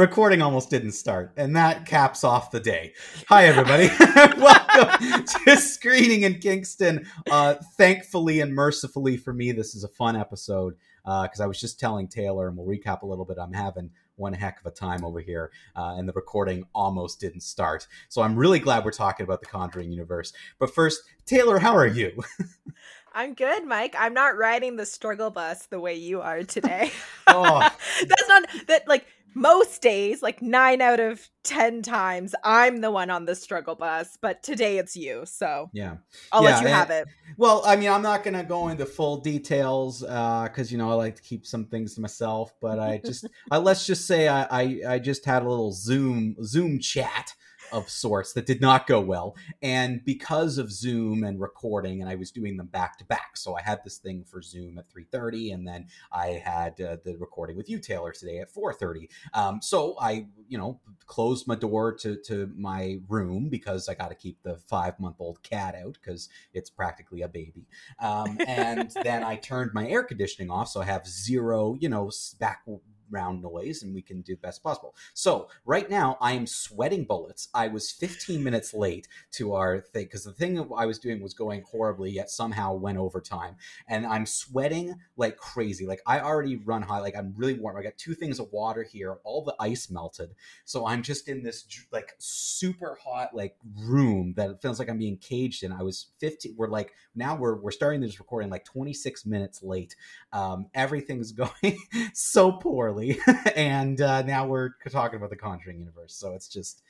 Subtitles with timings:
[0.00, 2.94] recording almost didn't start, and that caps off the day.
[3.28, 3.90] Hi, everybody.
[4.40, 7.06] Welcome to Screening in Kingston.
[7.30, 10.74] Uh, thankfully and mercifully for me, this is a fun episode
[11.04, 13.36] because uh, I was just telling Taylor, and we'll recap a little bit.
[13.38, 17.42] I'm having one heck of a time over here, uh, and the recording almost didn't
[17.42, 17.86] start.
[18.08, 20.32] So I'm really glad we're talking about the Conjuring universe.
[20.58, 22.22] But first, Taylor, how are you?
[23.12, 23.94] I'm good, Mike.
[23.98, 26.92] I'm not riding the struggle bus the way you are today.
[27.26, 27.58] oh.
[28.06, 33.10] That's not that like most days, like nine out of 10 times, I'm the one
[33.10, 35.22] on the struggle bus, but today it's you.
[35.24, 35.96] So yeah,
[36.32, 37.06] I'll yeah, let you have it.
[37.36, 40.78] Well, I mean, I'm not going to go into full details uh, because, uh, you
[40.78, 44.06] know, I like to keep some things to myself, but I just, I, let's just
[44.06, 47.34] say I, I, I just had a little Zoom, Zoom chat
[47.72, 49.36] of sorts that did not go well.
[49.62, 53.56] And because of Zoom and recording, and I was doing them back to back, so
[53.56, 57.56] I had this thing for Zoom at 3:30, and then I had uh, the recording
[57.56, 59.08] with you, Taylor, today at 4:30.
[59.34, 64.08] Um, so I, you know, closed my door to to my room because I got
[64.08, 67.66] to keep the five month old cat out because it's practically a baby.
[68.00, 72.10] Um, and then I turned my air conditioning off, so I have zero, you know,
[72.38, 72.62] back
[73.10, 74.94] round noise and we can do the best possible.
[75.14, 77.48] So right now I am sweating bullets.
[77.54, 81.34] I was 15 minutes late to our thing because the thing I was doing was
[81.34, 83.56] going horribly, yet somehow went over time.
[83.88, 85.86] And I'm sweating like crazy.
[85.86, 87.00] Like I already run high.
[87.00, 87.76] Like I'm really warm.
[87.76, 89.18] I got two things of water here.
[89.24, 90.30] All the ice melted.
[90.64, 94.98] So I'm just in this like super hot like room that it feels like I'm
[94.98, 95.72] being caged in.
[95.72, 96.54] I was 15.
[96.56, 99.96] We're like now we're we're starting this recording like 26 minutes late.
[100.32, 101.78] Um, everything's going
[102.12, 102.99] so poorly
[103.56, 106.14] and uh, now we're talking about the Conjuring universe.
[106.14, 106.82] So it's just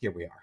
[0.00, 0.42] here we are.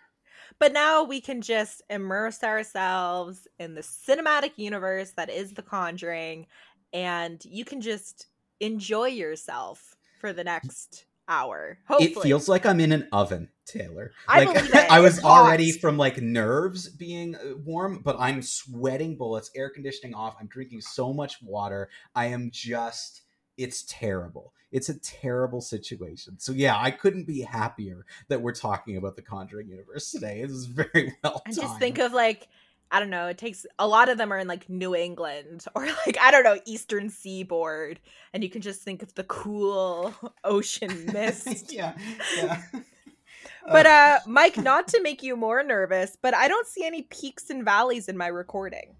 [0.59, 6.47] But now we can just immerse ourselves in the cinematic universe that is the Conjuring,
[6.93, 8.27] and you can just
[8.59, 11.79] enjoy yourself for the next hour.
[11.87, 12.11] Hopefully.
[12.11, 14.11] It feels like I'm in an oven, Taylor.
[14.27, 19.51] I like I was already from like nerves being uh, warm, but I'm sweating bullets,
[19.55, 20.35] air conditioning off.
[20.39, 21.89] I'm drinking so much water.
[22.13, 23.21] I am just
[23.57, 24.53] it's terrible.
[24.71, 26.37] It's a terrible situation.
[26.39, 30.41] So yeah, I couldn't be happier that we're talking about the Conjuring universe today.
[30.41, 31.41] It was very well.
[31.45, 32.47] And just think of like
[32.91, 35.85] I don't know, it takes a lot of them are in like New England or
[35.85, 37.99] like I don't know, Eastern Seaboard
[38.33, 40.13] and you can just think of the cool
[40.43, 41.71] ocean mist.
[41.71, 41.93] yeah.
[42.35, 42.61] Yeah.
[43.65, 47.49] but uh Mike, not to make you more nervous, but I don't see any peaks
[47.49, 48.95] and valleys in my recording.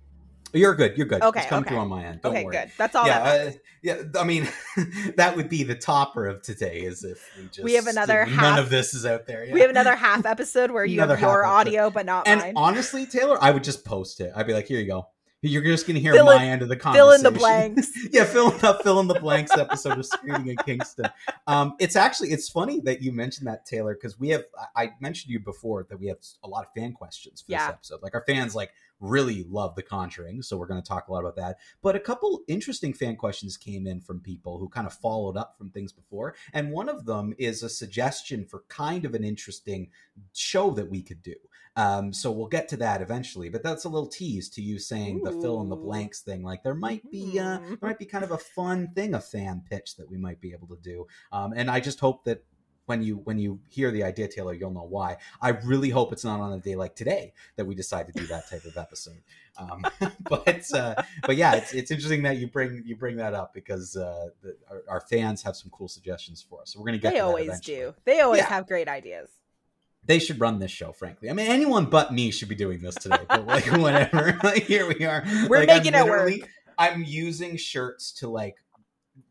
[0.55, 0.97] You're good.
[0.97, 1.21] You're good.
[1.21, 1.41] Okay.
[1.41, 1.75] It's coming okay.
[1.75, 2.21] through on my end.
[2.21, 2.55] Don't okay, worry.
[2.55, 2.71] good.
[2.77, 3.05] That's all.
[3.05, 3.23] Yeah.
[3.23, 4.01] That uh, yeah.
[4.15, 4.47] I mean,
[5.17, 8.57] that would be the topper of today, is if we just we have another none
[8.57, 9.45] of this is out there.
[9.45, 9.53] Yeah.
[9.53, 12.53] We have another half episode where you have your audio, but not and mine.
[12.55, 14.31] honestly, Taylor, I would just post it.
[14.35, 15.07] I'd be like, here you go.
[15.41, 17.07] You're just going to hear fill my in, end of the conversation.
[17.07, 17.91] Fill in the blanks.
[18.11, 21.07] yeah, fill in the fill in the blanks episode of Screening in Kingston.
[21.45, 24.45] Um, it's actually it's funny that you mentioned that Taylor because we have
[24.75, 27.67] I mentioned you before that we have a lot of fan questions for yeah.
[27.67, 28.01] this episode.
[28.01, 31.19] Like our fans like really love The Conjuring, so we're going to talk a lot
[31.19, 31.57] about that.
[31.81, 35.55] But a couple interesting fan questions came in from people who kind of followed up
[35.57, 39.89] from things before, and one of them is a suggestion for kind of an interesting
[40.33, 41.35] show that we could do.
[41.77, 45.19] Um, so we'll get to that eventually, but that's a little tease to you saying
[45.19, 45.25] Ooh.
[45.25, 46.41] the fill in the blanks thing.
[46.41, 49.61] Like there might be uh, there might be kind of a fun thing, a fan
[49.69, 51.07] pitch that we might be able to do.
[51.33, 52.45] Um, and I just hope that
[52.85, 55.17] when you when you hear the idea, Taylor, you'll know why.
[55.41, 58.27] I really hope it's not on a day like today that we decide to do
[58.27, 59.21] that type of episode.
[59.57, 59.85] Um,
[60.29, 60.95] but uh,
[61.25, 64.55] but yeah, it's it's interesting that you bring you bring that up because uh, the,
[64.69, 66.73] our, our, fans have some cool suggestions for us.
[66.73, 67.13] So we're gonna get.
[67.13, 67.93] They always do.
[68.05, 68.49] They always yeah.
[68.49, 69.29] have great ideas
[70.05, 71.29] they should run this show, frankly.
[71.29, 73.17] I mean, anyone but me should be doing this today.
[73.27, 74.37] But like, whatever.
[74.43, 75.23] like, here we are.
[75.47, 76.33] We're like, making it work.
[76.77, 78.57] I'm using shirts to like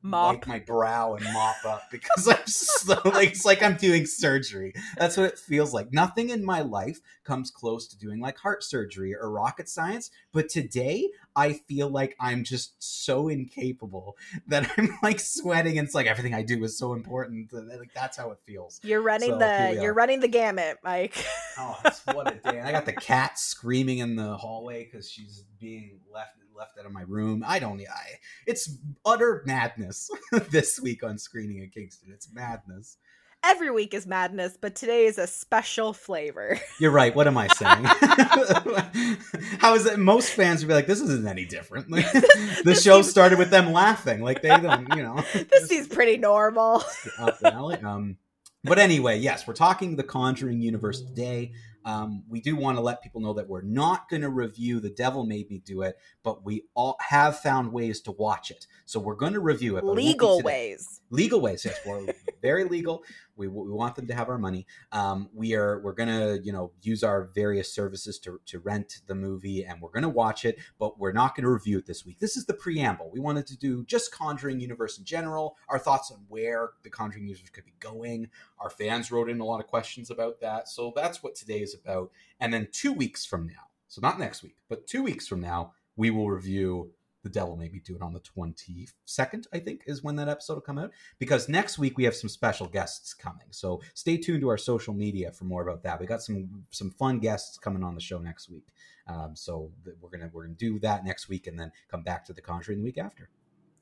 [0.02, 4.06] mop wipe my brow and mop up because I'm so like it's like I'm doing
[4.06, 4.74] surgery.
[4.98, 5.92] That's what it feels like.
[5.92, 10.48] Nothing in my life comes close to doing like heart surgery or rocket science, but
[10.48, 14.16] today I feel like I'm just so incapable
[14.48, 17.52] that I'm like sweating and it's like everything I do is so important.
[17.52, 18.80] Like that's how it feels.
[18.82, 21.24] You're running so, the you're running the gamut, Mike.
[21.58, 21.78] oh,
[22.12, 22.60] what a day.
[22.60, 26.92] I got the cat screaming in the hallway cuz she's being left left out of
[26.92, 27.44] my room.
[27.46, 27.80] I don't.
[27.80, 30.10] I, it's utter madness
[30.50, 32.10] this week on screening in Kingston.
[32.12, 32.96] It's madness.
[33.44, 36.58] every week is madness, but today is a special flavor.
[36.80, 37.14] You're right.
[37.14, 37.84] What am I saying?
[39.58, 39.98] How is it?
[39.98, 43.10] Most fans would be like, "This isn't any different." the show seems...
[43.10, 45.22] started with them laughing, like they don't, you know.
[45.32, 46.82] this seems pretty normal.
[47.18, 47.78] Up the alley.
[47.78, 48.16] Um,
[48.64, 51.52] but anyway, yes, we're talking the Conjuring universe today.
[51.84, 54.90] Um, we do want to let people know that we're not going to review The
[54.90, 58.66] Devil Made Me Do It, but we all have found ways to watch it.
[58.86, 59.84] So we're going to review it.
[59.84, 61.00] legal it ways.
[61.10, 61.78] Legal ways, yes.
[61.86, 63.04] We're very legal.
[63.36, 64.66] We, we want them to have our money.
[64.92, 69.14] Um, we are we're gonna you know use our various services to, to rent the
[69.14, 70.58] movie, and we're gonna watch it.
[70.78, 72.18] But we're not gonna review it this week.
[72.18, 73.10] This is the preamble.
[73.12, 75.56] We wanted to do just Conjuring universe in general.
[75.68, 78.28] Our thoughts on where the Conjuring universe could be going.
[78.58, 81.74] Our fans wrote in a lot of questions about that, so that's what today is
[81.74, 82.10] about.
[82.40, 85.72] And then two weeks from now, so not next week, but two weeks from now,
[85.96, 86.90] we will review
[87.24, 90.54] the devil made me do it on the 22nd i think is when that episode
[90.54, 93.46] will come out because next week we have some special guests coming.
[93.50, 96.00] So stay tuned to our social media for more about that.
[96.00, 98.66] We got some some fun guests coming on the show next week.
[99.06, 102.32] Um, so we're gonna we're gonna do that next week and then come back to
[102.32, 103.30] the conjuring the week after.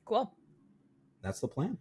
[0.05, 0.31] Cool.
[1.21, 1.77] That's the plan.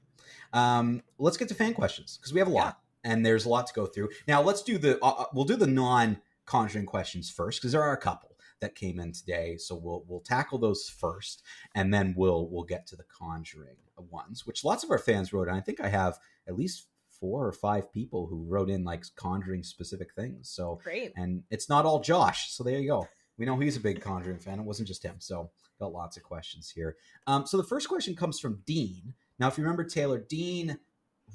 [0.53, 3.12] Um, let's get to fan questions because we have a lot yeah.
[3.12, 4.11] and there's a lot to go through.
[4.29, 7.82] Now let's do the uh, uh we'll do the non conjuring questions first because there
[7.82, 8.31] are a couple
[8.62, 9.59] that came in today.
[9.59, 11.43] So we'll we'll tackle those first,
[11.75, 13.76] and then we'll we'll get to the Conjuring
[14.11, 15.49] ones, which lots of our fans wrote.
[15.49, 16.19] And I think I have
[16.49, 16.88] at least
[17.20, 20.49] four or five people who wrote in like Conjuring specific things.
[20.49, 22.50] So great, and it's not all Josh.
[22.50, 23.06] So there you go.
[23.37, 24.59] We know he's a big Conjuring fan.
[24.59, 25.17] It wasn't just him.
[25.19, 26.97] So got lots of questions here.
[27.26, 29.14] Um, so the first question comes from Dean.
[29.38, 30.79] Now, if you remember Taylor, Dean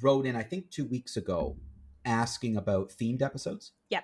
[0.01, 1.57] wrote in I think two weeks ago
[2.05, 3.73] asking about themed episodes.
[3.89, 4.03] Yep.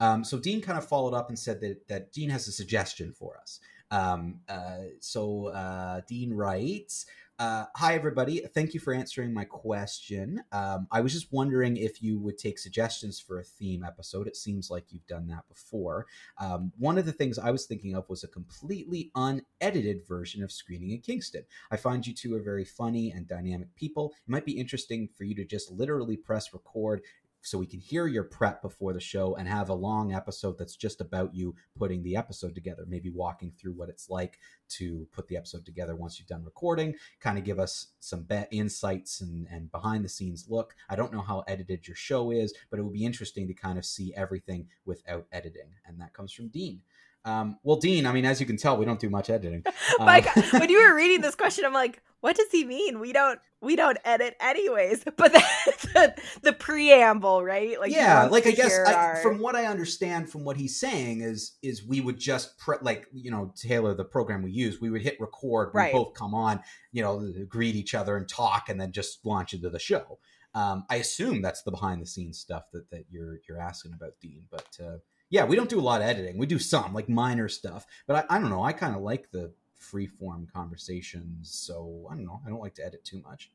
[0.00, 3.12] Um, so Dean kind of followed up and said that that Dean has a suggestion
[3.12, 3.60] for us.
[3.90, 7.06] Um, uh, so uh, Dean writes.
[7.36, 8.38] Uh, hi, everybody.
[8.54, 10.40] Thank you for answering my question.
[10.52, 14.28] Um, I was just wondering if you would take suggestions for a theme episode.
[14.28, 16.06] It seems like you've done that before.
[16.38, 20.52] Um, one of the things I was thinking of was a completely unedited version of
[20.52, 21.42] Screening in Kingston.
[21.72, 24.12] I find you two are very funny and dynamic people.
[24.14, 27.02] It might be interesting for you to just literally press record
[27.44, 30.76] so we can hear your prep before the show and have a long episode that's
[30.76, 34.38] just about you putting the episode together, maybe walking through what it's like
[34.70, 39.20] to put the episode together once you've done recording, kind of give us some insights
[39.20, 40.74] and, and behind the scenes look.
[40.88, 43.78] I don't know how edited your show is, but it would be interesting to kind
[43.78, 45.68] of see everything without editing.
[45.86, 46.80] And that comes from Dean.
[47.24, 49.64] Um, well, Dean, I mean, as you can tell, we don't do much editing.
[49.98, 53.00] Mike, um, when you were reading this question, I'm like, what does he mean?
[53.00, 55.04] We don't, we don't edit anyways.
[55.16, 57.80] But that's the, the preamble, right?
[57.80, 59.16] Like, yeah, like I guess I, our...
[59.16, 63.06] from what I understand from what he's saying is, is we would just pre- like
[63.12, 65.92] you know Taylor, the program we use, we would hit record, we right.
[65.92, 66.60] both come on,
[66.92, 70.18] you know, greet each other and talk, and then just launch into the show.
[70.54, 74.12] Um, I assume that's the behind the scenes stuff that that you're you're asking about,
[74.20, 74.66] Dean, but.
[74.82, 74.96] Uh,
[75.34, 76.38] yeah, we don't do a lot of editing.
[76.38, 78.62] We do some like minor stuff, but I, I don't know.
[78.62, 82.40] I kind of like the free form conversations, so I don't know.
[82.46, 83.50] I don't like to edit too much.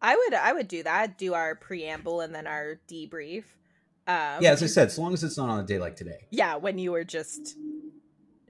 [0.00, 1.18] I would I would do that.
[1.18, 3.42] Do our preamble and then our debrief.
[4.06, 6.28] Um, yeah, as I said, as long as it's not on a day like today.
[6.30, 7.56] Yeah, when you were just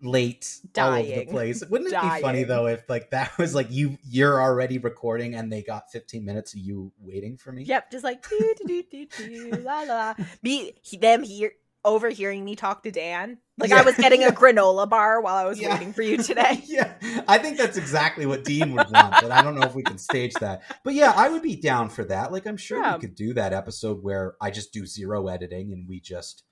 [0.03, 1.07] late dying.
[1.07, 1.65] all over the place.
[1.67, 2.17] Wouldn't it dying.
[2.17, 5.91] be funny though if like that was like you you're already recording and they got
[5.93, 7.63] 15 minutes of you waiting for me?
[7.63, 10.15] Yep, just like do, do, do, do, la la.
[10.43, 11.53] Be them here
[11.85, 13.39] overhearing me talk to Dan.
[13.59, 14.29] Like yeah, I was getting yeah.
[14.29, 15.75] a granola bar while I was yeah.
[15.75, 16.63] waiting for you today.
[16.67, 16.95] yeah.
[17.29, 19.99] I think that's exactly what Dean would want, but I don't know if we can
[19.99, 20.63] stage that.
[20.85, 22.33] But yeah, I would be down for that.
[22.33, 25.89] Like I'm sure we could do that episode where I just do zero editing and
[25.89, 26.45] we just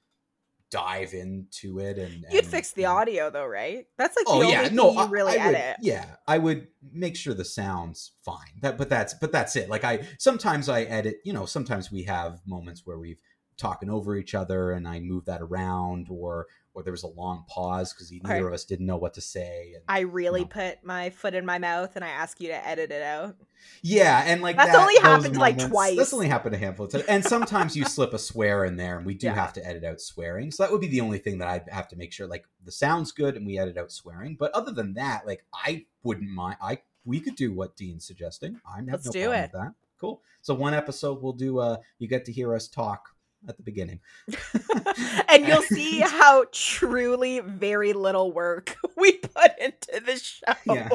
[0.70, 4.92] dive into it and, you'd fix the audio though right that's like oh yeah no
[4.92, 8.76] you really I, I edit would, yeah i would make sure the sound's fine that
[8.76, 12.40] but that's but that's it like i sometimes i edit you know sometimes we have
[12.47, 13.18] moments where we've
[13.59, 16.47] talking over each other and I moved that around or
[16.79, 18.45] or there was a long pause because neither right.
[18.45, 19.73] of us didn't know what to say.
[19.75, 20.50] And, I really you know.
[20.50, 23.35] put my foot in my mouth and I ask you to edit it out.
[23.83, 25.97] Yeah, and like that's that, only happened moments, like twice.
[25.97, 27.05] That's only happened a handful of times.
[27.09, 29.35] And sometimes you slip a swear in there, and we do yeah.
[29.35, 30.53] have to edit out swearing.
[30.53, 32.71] So that would be the only thing that I have to make sure like the
[32.71, 34.37] sound's good and we edit out swearing.
[34.38, 36.59] But other than that, like I wouldn't mind.
[36.62, 38.61] I we could do what Dean's suggesting.
[38.65, 39.43] I'm have Let's no do problem it.
[39.43, 39.75] with that.
[40.00, 40.23] Cool.
[40.43, 41.59] So one episode we'll do.
[41.59, 43.09] Uh, you get to hear us talk
[43.47, 44.00] at the beginning.
[45.28, 50.54] and you'll see how truly very little work we put into the show.
[50.66, 50.88] Yeah.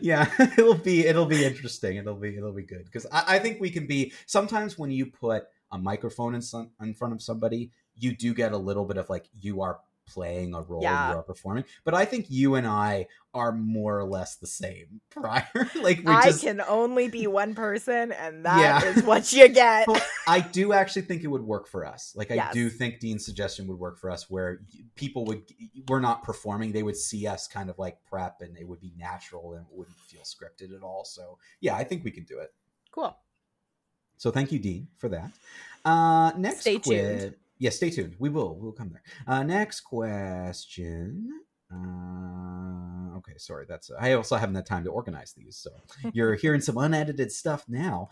[0.00, 0.30] Yeah.
[0.58, 1.96] it'll be it'll be interesting.
[1.96, 2.84] It'll be it'll be good.
[2.84, 6.70] Because I, I, think we can be sometimes when you put a microphone in some,
[6.80, 10.54] in front of somebody, you do get a little bit of like you are playing
[10.54, 11.10] a role Yeah.
[11.12, 15.00] you are performing but i think you and i are more or less the same
[15.10, 15.44] prior
[15.82, 19.02] like we I just can only be one person, and that is Yeah.
[19.04, 19.86] what you get.
[20.26, 22.14] I do actually think it would work for us.
[22.16, 24.60] Like I do think Dean's suggestion would work for us, where
[24.94, 25.42] people would
[25.86, 28.92] we're not performing; they would see us kind of like prep, and it would be
[28.96, 31.04] natural and it wouldn't feel scripted at all.
[31.04, 32.54] So yeah, I think we can do it.
[32.90, 33.14] Cool.
[34.16, 35.30] So thank you, Dean, for that.
[35.84, 37.34] Uh, next, Stay que- tuned.
[37.58, 38.16] Yeah, stay tuned.
[38.18, 38.56] We will.
[38.56, 39.02] We'll come there.
[39.26, 41.30] Uh, next question.
[41.72, 43.64] Uh, okay, sorry.
[43.68, 45.70] That's I also haven't had time to organize these, so
[46.12, 48.08] you're hearing some unedited stuff now.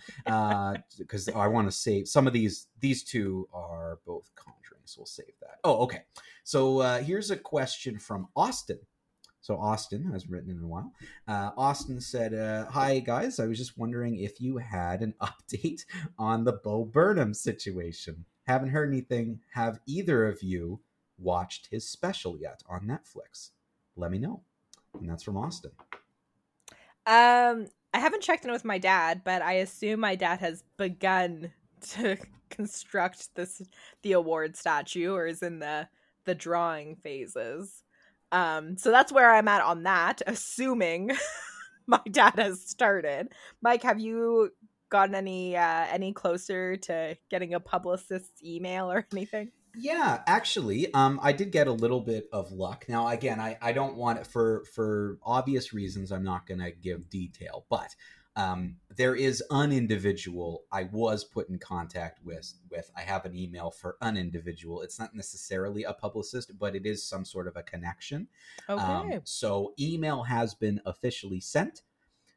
[0.98, 2.68] Because I want to save some of these.
[2.80, 5.58] These two are both conjuring, so we'll save that.
[5.62, 6.02] Oh, okay.
[6.42, 8.80] So uh, here's a question from Austin.
[9.40, 10.90] So Austin hasn't written in a while.
[11.28, 15.82] Uh, Austin said, uh, "Hi guys, I was just wondering if you had an update
[16.18, 18.24] on the Bo Burnham situation.
[18.44, 19.40] Haven't heard anything.
[19.52, 20.80] Have either of you
[21.18, 23.50] watched his special yet on Netflix?
[23.96, 24.42] Let me know."
[24.98, 25.72] And that's from Austin.
[27.06, 31.52] Um, I haven't checked in with my dad, but I assume my dad has begun
[31.92, 32.16] to
[32.50, 33.62] construct this
[34.02, 35.88] the award statue, or is in the
[36.24, 37.82] the drawing phases.
[38.32, 41.10] Um, so that's where I'm at on that, assuming
[41.86, 43.28] my dad has started.
[43.62, 44.50] Mike, have you
[44.94, 49.50] gotten any uh any closer to getting a publicist's email or anything?
[49.76, 52.84] Yeah, actually, um, I did get a little bit of luck.
[52.88, 56.12] Now, again, I, I don't want it for for obvious reasons.
[56.12, 57.92] I'm not going to give detail, but
[58.36, 62.54] um, there is an individual I was put in contact with.
[62.70, 64.80] With I have an email for an individual.
[64.82, 68.28] It's not necessarily a publicist, but it is some sort of a connection.
[68.70, 68.80] Okay.
[68.80, 71.82] Um, so email has been officially sent.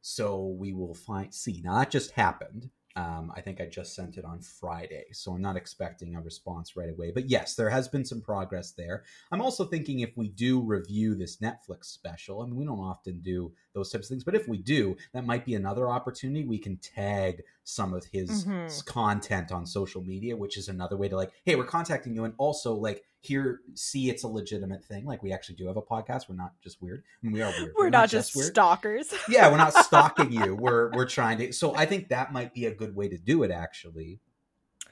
[0.10, 1.60] So we will find see.
[1.66, 2.70] Now that just happened.
[2.96, 6.76] Um, I think I just sent it on Friday, so I'm not expecting a response
[6.76, 7.12] right away.
[7.14, 9.04] But yes, there has been some progress there.
[9.32, 13.20] I'm also thinking if we do review this Netflix special, I mean, we don't often
[13.20, 16.44] do those types of things, but if we do, that might be another opportunity.
[16.48, 18.86] We can tag some of his Mhm.
[18.86, 22.34] content on social media, which is another way to like, hey, we're contacting you, and
[22.38, 25.06] also like here, see it's a legitimate thing.
[25.06, 26.30] Like we actually do have a podcast.
[26.30, 27.04] We're not just weird.
[27.22, 27.74] I mean, we are weird.
[27.78, 29.14] we're, not, just weird stalkers.
[29.30, 32.66] yeah we're not stalking you we're we're trying to so i think that might be
[32.66, 34.20] a good way to do it actually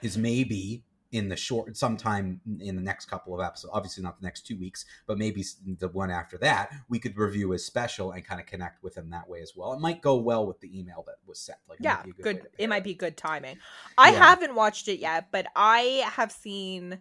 [0.01, 4.25] is maybe in the short sometime in the next couple of episodes obviously not the
[4.25, 5.44] next two weeks but maybe
[5.80, 9.10] the one after that we could review his special and kind of connect with him
[9.10, 11.80] that way as well it might go well with the email that was sent like
[11.80, 13.58] it might yeah way good to it might be good timing
[13.98, 14.18] i Yeah.
[14.30, 17.00] haven't watched it yet but i have seen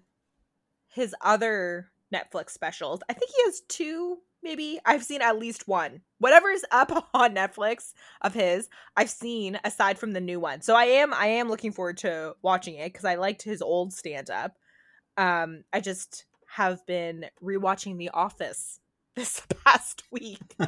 [0.94, 3.00] his other netflix specials.
[3.08, 4.78] I think he has two maybe.
[4.84, 6.02] I've seen at least one.
[6.18, 10.62] Whatever's up on netflix of his i've seen aside from the new one.
[10.62, 13.92] So i am i am looking forward to watching it because i liked his old
[13.92, 14.56] stand-up.
[15.16, 18.78] Um i just have been rewatching the office
[19.16, 20.40] this past week.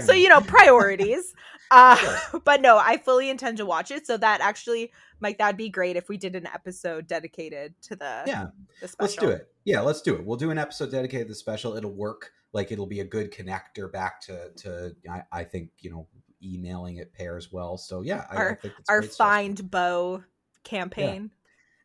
[0.00, 1.34] So you know priorities.
[1.70, 2.40] Uh Sure.
[2.46, 4.06] but no i fully intend to watch it.
[4.06, 4.90] So that actually
[5.20, 8.46] mike that'd be great if we did an episode dedicated to the yeah.
[8.80, 9.48] the special let's do it.
[9.66, 10.24] Yeah let's do it.
[10.24, 11.76] We'll do an episode dedicated to the special.
[11.76, 12.32] It'll work.
[12.54, 16.06] Like it'll be a good connector back to to i, I think you know
[16.42, 17.76] emailing it pairs well.
[17.76, 20.24] So yeah I, Our- think our find Bo
[20.64, 21.30] campaign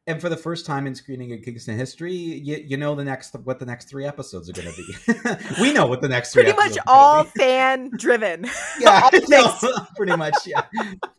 [0.05, 3.33] and for the first time in screening in Kingston history, you, you know the next
[3.43, 5.62] what the next three episodes are going to be.
[5.62, 8.43] we know what the next three pretty much all fan driven
[8.79, 9.53] yeah, no,
[9.95, 10.63] pretty much yeah.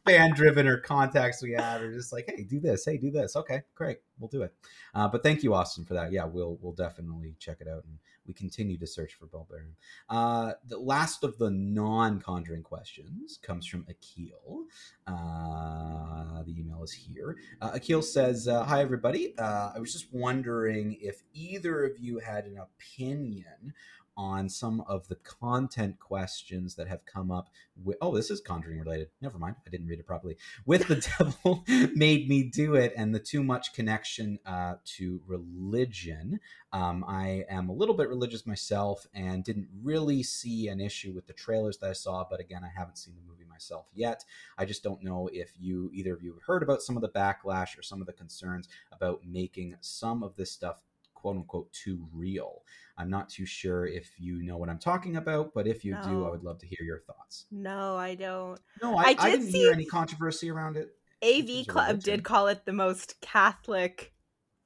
[0.07, 3.37] Fan driven or contacts we have are just like, hey, do this, hey, do this.
[3.37, 4.53] Okay, great, we'll do it.
[4.95, 6.13] Uh, but thank you, Austin, for that.
[6.13, 9.77] Yeah, we'll we'll definitely check it out, and we continue to search for Burnham.
[10.09, 14.65] Uh, the last of the non-conjuring questions comes from Akil.
[15.07, 17.37] Uh, the email is here.
[17.61, 19.37] Uh, Akil says, uh, "Hi everybody.
[19.39, 23.75] Uh, I was just wondering if either of you had an opinion
[24.17, 27.51] on some of the content questions that have come up.
[27.83, 29.09] With, oh, this is Conjuring related.
[29.21, 29.57] Never mind.
[29.67, 30.37] I didn't read it properly.
[30.67, 36.41] With the devil made me do it, and the too much connection uh, to religion.
[36.73, 41.27] Um, I am a little bit religious myself, and didn't really see an issue with
[41.27, 42.25] the trailers that I saw.
[42.29, 44.25] But again, I haven't seen the movie myself yet.
[44.59, 47.09] I just don't know if you either of you have heard about some of the
[47.09, 50.81] backlash or some of the concerns about making some of this stuff
[51.25, 52.61] quote unquote too real.
[52.99, 56.27] I'm not too sure if you know what I'm talking about, but if you do,
[56.27, 57.47] I would love to hear your thoughts.
[57.51, 60.89] no i don't No, I, I I, did didn't see- hear any controversy around it.
[61.25, 64.13] av club did call it the most catholic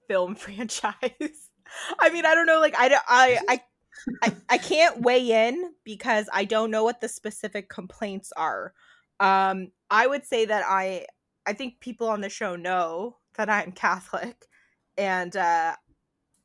[0.09, 1.39] film franchise
[2.01, 3.61] i mean i don't know like i don't- i i
[4.23, 8.73] I, I can't weigh in because I don't know what the specific complaints are.
[9.19, 11.05] Um, I would say that I
[11.45, 14.37] I think people on the show know that I'm Catholic,
[14.97, 15.75] and uh,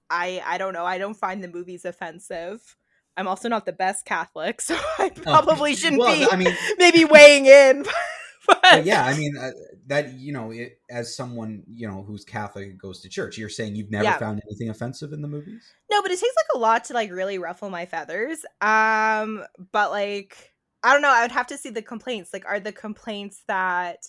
[0.09, 0.85] I I don't know.
[0.85, 2.75] I don't find the movies offensive.
[3.15, 6.27] I'm also not the best Catholic, so I oh, probably shouldn't well, be.
[6.29, 7.83] I mean, maybe weighing in.
[8.47, 8.59] but...
[8.61, 9.51] but yeah, I mean uh,
[9.87, 13.75] that you know, it, as someone you know who's Catholic goes to church, you're saying
[13.75, 14.17] you've never yeah.
[14.17, 15.63] found anything offensive in the movies.
[15.91, 18.39] No, but it takes like a lot to like really ruffle my feathers.
[18.61, 21.13] Um, but like I don't know.
[21.13, 22.33] I would have to see the complaints.
[22.33, 24.05] Like, are the complaints that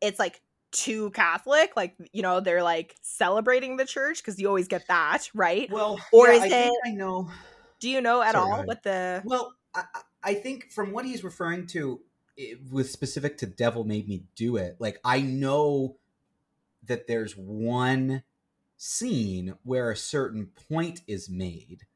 [0.00, 0.40] it's like
[0.76, 1.72] too Catholic?
[1.76, 5.70] Like, you know, they're like celebrating the church because you always get that, right?
[5.70, 6.72] Well, or yeah, is I it?
[6.84, 7.30] I know.
[7.80, 9.22] Do you know at Sorry, all what the?
[9.24, 9.84] Well, I,
[10.22, 12.00] I think from what he's referring to,
[12.36, 15.96] it was specific to "Devil Made Me Do It." Like, I know
[16.84, 18.22] that there's one
[18.76, 21.86] scene where a certain point is made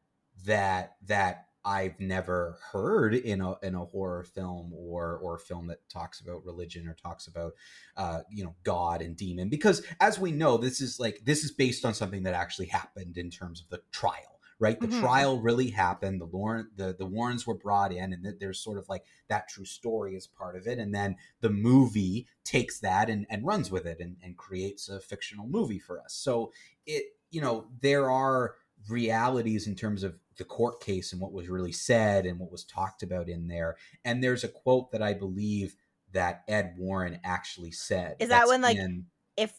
[0.47, 5.67] that that I've never heard in a in a horror film or or a film
[5.69, 7.53] that talks about religion or talks about
[7.97, 11.53] uh, you know God and demon because as we know this is like this is
[11.53, 15.01] based on something that actually happened in terms of the trial right the mm-hmm.
[15.01, 18.89] trial really happened the Lauren the the Warrens were brought in and there's sort of
[18.89, 23.27] like that true story as part of it and then the movie takes that and,
[23.31, 26.53] and runs with it and, and creates a fictional movie for us so
[26.87, 28.55] it you know there are
[28.89, 32.65] realities in terms of the court case and what was really said and what was
[32.65, 33.77] talked about in there.
[34.05, 35.77] And there's a quote that I believe
[36.13, 38.17] that Ed Warren actually said.
[38.19, 39.07] Is that when like in,
[39.37, 39.53] if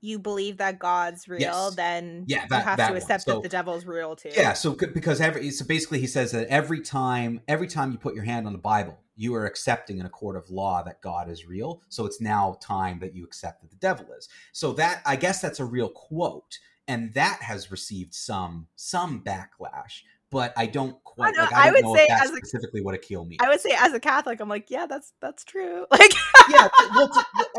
[0.00, 1.74] you believe that God's real, yes.
[1.74, 4.30] then yeah, that, you have to accept so, that the devil's real too.
[4.34, 8.14] Yeah, so because every so basically he says that every time every time you put
[8.14, 11.30] your hand on the Bible, you are accepting in a court of law that God
[11.30, 11.82] is real.
[11.88, 14.28] So it's now time that you accept that the devil is.
[14.52, 20.02] So that I guess that's a real quote and that has received some some backlash
[20.30, 21.36] but I don't quite.
[21.36, 23.38] I, like, I, I would say as specifically what Akil means.
[23.40, 25.86] I would say as a Catholic, I'm like, yeah, that's that's true.
[25.96, 26.12] Like,
[26.50, 27.10] yeah, well,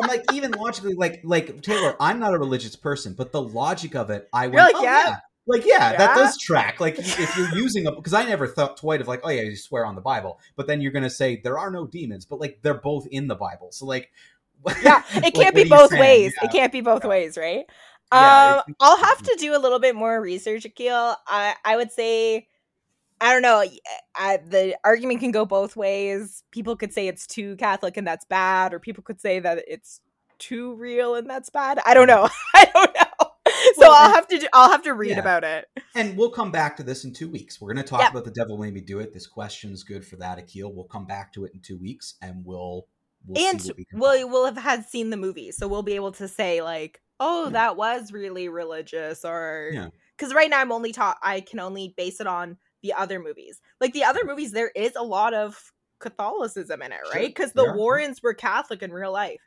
[0.01, 3.95] I'm like even logically, like like Taylor, I'm not a religious person, but the logic
[3.95, 5.07] of it, I went, like, oh, yeah.
[5.07, 5.15] yeah.
[5.47, 6.79] Like yeah, yeah, that does track.
[6.79, 9.55] Like if you're using a because I never thought twice of like oh yeah you
[9.55, 12.59] swear on the Bible, but then you're gonna say there are no demons, but like
[12.61, 13.71] they're both in the Bible.
[13.71, 14.11] So like
[14.83, 16.33] yeah, it can't like, be both ways.
[16.37, 16.49] Yeah.
[16.49, 17.65] It can't be both ways, right?
[18.11, 21.15] Yeah, um, I'll have to do a little bit more research, Akil.
[21.27, 22.47] I I would say,
[23.19, 23.63] I don't know.
[24.15, 26.43] I, the argument can go both ways.
[26.51, 30.01] People could say it's too Catholic and that's bad, or people could say that it's
[30.39, 31.79] too real and that's bad.
[31.85, 32.29] I don't know.
[32.55, 33.27] I don't know.
[33.75, 35.19] So well, I'll have to do, I'll have to read yeah.
[35.19, 35.67] about it.
[35.95, 37.59] And we'll come back to this in two weeks.
[37.59, 39.13] We're going to talk about the devil made me do it.
[39.13, 40.73] This question is good for that, Akil.
[40.73, 42.87] We'll come back to it in two weeks, and we'll,
[43.25, 46.27] we'll and we we'll, we'll have had seen the movie, so we'll be able to
[46.27, 49.89] say like oh, that was really religious or yeah.
[50.17, 53.61] cuz right now I'm only taught I can only base it on the other movies.
[53.81, 57.35] Like the other movies there is a lot of Catholicism in it, right?
[57.35, 59.41] Cuz the Warrens were Catholic in real life.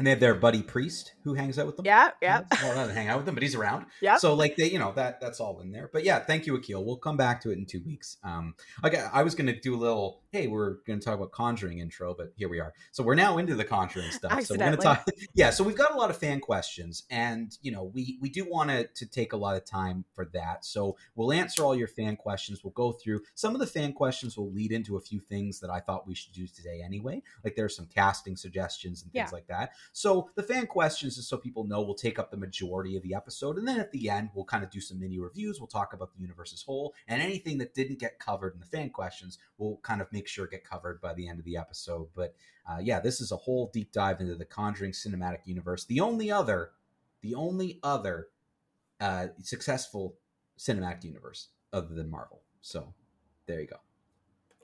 [0.00, 1.84] And they have their buddy priest who hangs out with them.
[1.84, 2.44] Yeah, yeah.
[2.62, 3.84] Well, not hang out with them, but he's around.
[4.00, 4.16] Yeah.
[4.16, 5.90] So like they, you know, that that's all in there.
[5.92, 6.82] But yeah, thank you, Akil.
[6.82, 8.16] We'll come back to it in two weeks.
[8.24, 10.22] Um, I I was gonna do a little.
[10.32, 12.72] Hey, we're gonna talk about Conjuring intro, but here we are.
[12.92, 14.42] So we're now into the Conjuring stuff.
[14.44, 15.06] so we're gonna talk.
[15.34, 15.50] Yeah.
[15.50, 18.70] So we've got a lot of fan questions, and you know, we we do want
[18.70, 20.64] to to take a lot of time for that.
[20.64, 22.64] So we'll answer all your fan questions.
[22.64, 24.34] We'll go through some of the fan questions.
[24.34, 27.22] Will lead into a few things that I thought we should do today anyway.
[27.44, 29.34] Like there's some casting suggestions and things yeah.
[29.34, 29.72] like that.
[29.92, 33.14] So the fan questions, just so people know, will take up the majority of the
[33.14, 33.58] episode.
[33.58, 35.58] And then at the end, we'll kind of do some mini reviews.
[35.58, 36.94] We'll talk about the universe as whole.
[37.08, 40.46] And anything that didn't get covered in the fan questions, we'll kind of make sure
[40.46, 42.08] get covered by the end of the episode.
[42.14, 42.34] But
[42.70, 45.84] uh, yeah, this is a whole deep dive into the Conjuring cinematic universe.
[45.84, 46.70] The only other,
[47.20, 48.28] the only other
[49.00, 50.16] uh, successful
[50.58, 52.42] cinematic universe other than Marvel.
[52.60, 52.94] So
[53.46, 53.76] there you go.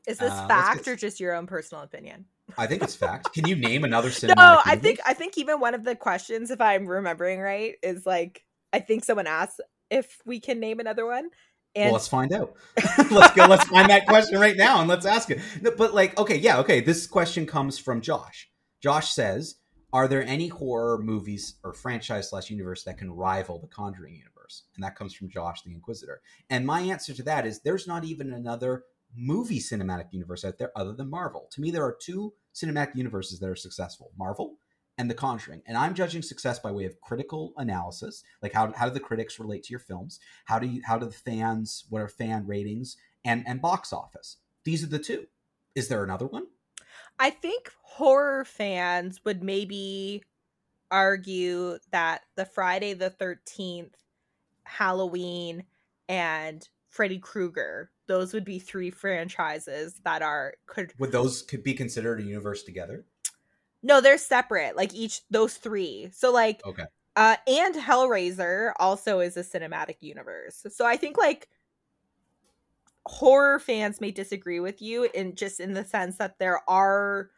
[0.07, 2.27] Is this uh, fact or just your own personal opinion?
[2.59, 3.33] I think it's fact.
[3.33, 4.37] Can you name another cinematic?
[4.37, 8.07] No, I think I think even one of the questions, if I'm remembering right, is
[8.07, 11.31] like I think someone asked if we can name another one.
[11.75, 12.55] And well, let's find out.
[13.11, 13.47] let's go.
[13.47, 15.41] Let's find that question right now and let's ask it.
[15.61, 16.81] No, but like, okay, yeah, okay.
[16.81, 18.49] This question comes from Josh.
[18.83, 19.57] Josh says,
[19.93, 24.65] "Are there any horror movies or franchise slash universe that can rival the Conjuring universe?"
[24.75, 26.23] And that comes from Josh, the Inquisitor.
[26.49, 28.85] And my answer to that is, there's not even another
[29.17, 31.49] movie cinematic universe out there other than Marvel.
[31.53, 34.59] To me, there are two cinematic universes that are successful Marvel
[34.99, 35.63] and The Conjuring.
[35.67, 38.23] And I'm judging success by way of critical analysis.
[38.43, 40.21] Like how, how do the critics relate to your films?
[40.47, 44.39] How do you how do the fans, what are fan ratings and, and box office?
[44.65, 45.27] These are the two.
[45.75, 46.47] Is there another one?
[47.19, 50.23] I think horror fans would maybe
[50.91, 53.95] argue that the Friday the 13th,
[54.65, 55.65] Halloween,
[56.09, 57.91] and Freddy Krueger.
[58.07, 62.63] Those would be three franchises that are could would those could be considered a universe
[62.63, 63.05] together?
[63.83, 64.77] No, they're separate.
[64.77, 66.11] Like each those three.
[66.13, 66.85] So like okay.
[67.17, 70.67] Uh, and Hellraiser also is a cinematic universe.
[70.71, 71.49] So I think like
[73.07, 77.31] horror fans may disagree with you in just in the sense that there are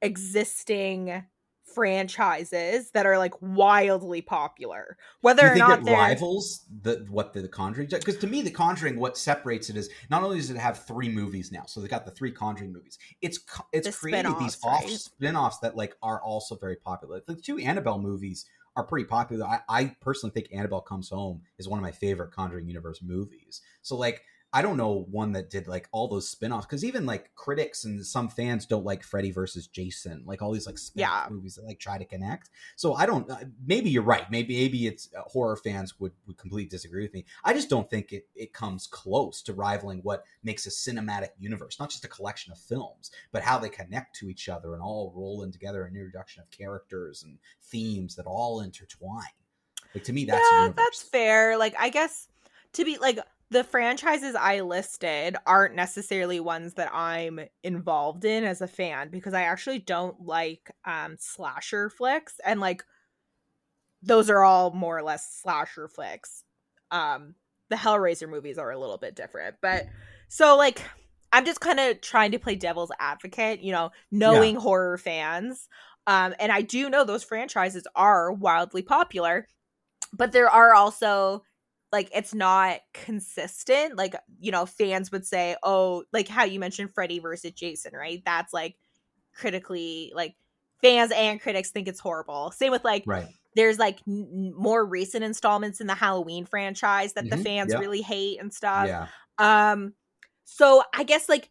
[0.00, 1.24] existing
[1.64, 4.96] franchises that are like wildly popular.
[5.20, 8.98] Whether or not it rivals the what the, the Conjuring because to me the Conjuring
[8.98, 12.04] what separates it is not only does it have three movies now, so they got
[12.04, 12.98] the three Conjuring movies.
[13.22, 13.38] It's
[13.72, 14.90] it's the created these off right?
[14.90, 17.20] spin-offs that like are also very popular.
[17.26, 18.46] The two Annabelle movies
[18.76, 19.46] are pretty popular.
[19.46, 23.62] I, I personally think Annabelle Comes Home is one of my favorite Conjuring universe movies.
[23.82, 24.22] So like
[24.54, 28.06] I don't know one that did like all those spin-offs because even like critics and
[28.06, 31.34] some fans don't like Freddy versus Jason, like all these like spin-off yeah.
[31.34, 32.50] movies that like try to connect.
[32.76, 33.28] So I don't.
[33.28, 34.30] Uh, maybe you're right.
[34.30, 37.24] Maybe maybe it's uh, horror fans would would completely disagree with me.
[37.42, 41.80] I just don't think it it comes close to rivaling what makes a cinematic universe,
[41.80, 45.12] not just a collection of films, but how they connect to each other and all
[45.16, 49.24] roll in together an introduction of characters and themes that all intertwine.
[49.96, 51.58] Like to me, that's yeah, that's fair.
[51.58, 52.28] Like I guess
[52.74, 53.18] to be like
[53.50, 59.34] the franchises I listed aren't necessarily ones that I'm involved in as a fan because
[59.34, 62.84] I actually don't like um slasher flicks and like
[64.02, 66.44] those are all more or less slasher flicks.
[66.90, 67.34] Um
[67.70, 69.56] the Hellraiser movies are a little bit different.
[69.60, 69.86] But
[70.28, 70.82] so like
[71.32, 74.60] I'm just kind of trying to play devil's advocate, you know, knowing yeah.
[74.60, 75.68] horror fans.
[76.06, 79.46] Um and I do know those franchises are wildly popular,
[80.12, 81.42] but there are also
[81.94, 86.92] like it's not consistent like you know fans would say oh like how you mentioned
[86.92, 88.20] freddy versus jason right?
[88.26, 88.74] That's like
[89.32, 90.34] critically like
[90.82, 92.50] fans and critics think it's horrible.
[92.50, 93.28] Same with like right.
[93.54, 97.38] there's like n- more recent installments in the halloween franchise that mm-hmm.
[97.38, 97.80] the fans yep.
[97.80, 98.88] really hate and stuff.
[98.88, 99.06] Yeah.
[99.38, 99.94] Um
[100.42, 101.48] so i guess like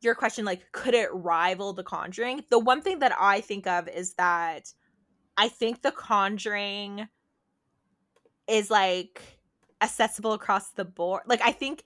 [0.00, 2.42] your question like could it rival the conjuring?
[2.50, 4.72] The one thing that i think of is that
[5.36, 7.06] i think the conjuring
[8.48, 9.22] is like
[9.80, 11.22] accessible across the board.
[11.26, 11.84] Like I think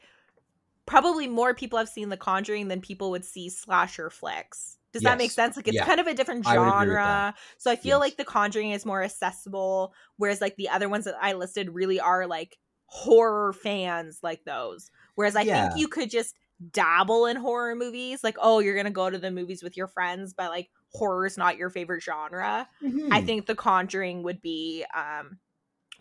[0.86, 4.78] probably more people have seen The Conjuring than people would see slasher flicks.
[4.92, 5.10] Does yes.
[5.10, 5.54] that make sense?
[5.56, 5.84] Like it's yeah.
[5.84, 7.04] kind of a different genre.
[7.04, 8.00] I so I feel yes.
[8.00, 12.00] like The Conjuring is more accessible, whereas like the other ones that I listed really
[12.00, 14.90] are like horror fans like those.
[15.14, 15.68] Whereas I yeah.
[15.68, 16.34] think you could just
[16.72, 20.32] dabble in horror movies, like oh, you're gonna go to the movies with your friends,
[20.32, 22.66] but like horror is not your favorite genre.
[22.82, 23.12] Mm-hmm.
[23.12, 25.38] I think The Conjuring would be um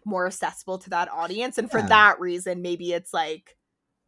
[0.08, 1.88] more accessible to that audience and for yeah.
[1.88, 3.58] that reason maybe it's like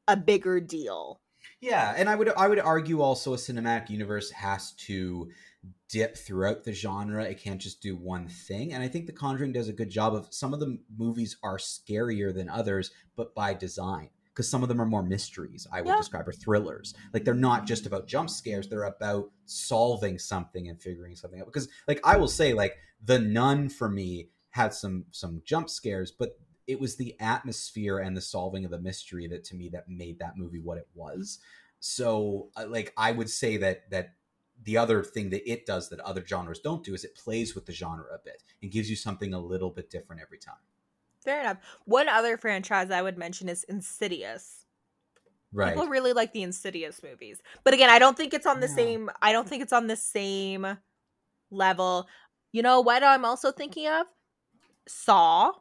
[0.07, 1.19] a bigger deal
[1.59, 5.29] yeah and i would i would argue also a cinematic universe has to
[5.89, 9.51] dip throughout the genre it can't just do one thing and i think the conjuring
[9.51, 13.53] does a good job of some of the movies are scarier than others but by
[13.53, 15.97] design because some of them are more mysteries i would yeah.
[15.97, 20.81] describe or thrillers like they're not just about jump scares they're about solving something and
[20.81, 25.05] figuring something out because like i will say like the nun for me had some
[25.11, 29.43] some jump scares, but it was the atmosphere and the solving of the mystery that
[29.45, 31.39] to me that made that movie what it was.
[31.79, 34.15] So uh, like I would say that that
[34.63, 37.65] the other thing that it does that other genres don't do is it plays with
[37.65, 40.61] the genre a bit and gives you something a little bit different every time.
[41.23, 41.57] Fair enough.
[41.85, 44.65] One other franchise I would mention is Insidious.
[45.53, 45.73] Right.
[45.73, 47.41] People really like the Insidious movies.
[47.63, 48.75] But again, I don't think it's on the yeah.
[48.75, 50.77] same I don't think it's on the same
[51.49, 52.07] level.
[52.51, 54.05] You know what I'm also thinking of?
[54.89, 55.51] Saw.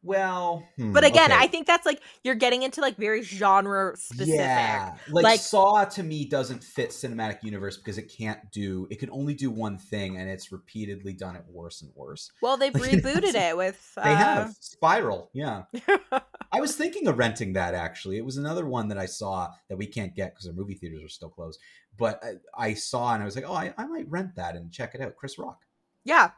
[0.00, 1.42] Well, hmm, but again, okay.
[1.42, 4.36] I think that's like you're getting into like very genre specific.
[4.36, 9.00] Yeah, like, like, Saw to me doesn't fit cinematic universe because it can't do it
[9.00, 12.30] can only do one thing, and it's repeatedly done it worse and worse.
[12.40, 14.04] Well, they've rebooted it with uh...
[14.04, 15.30] they have Spiral.
[15.34, 15.64] Yeah,
[16.52, 18.18] I was thinking of renting that actually.
[18.18, 21.02] It was another one that I saw that we can't get because our movie theaters
[21.02, 21.58] are still closed.
[21.98, 24.70] But I, I saw and I was like, oh, I, I might rent that and
[24.70, 25.16] check it out.
[25.16, 25.58] Chris Rock.
[26.04, 26.30] Yeah,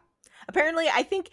[0.48, 1.28] apparently, I think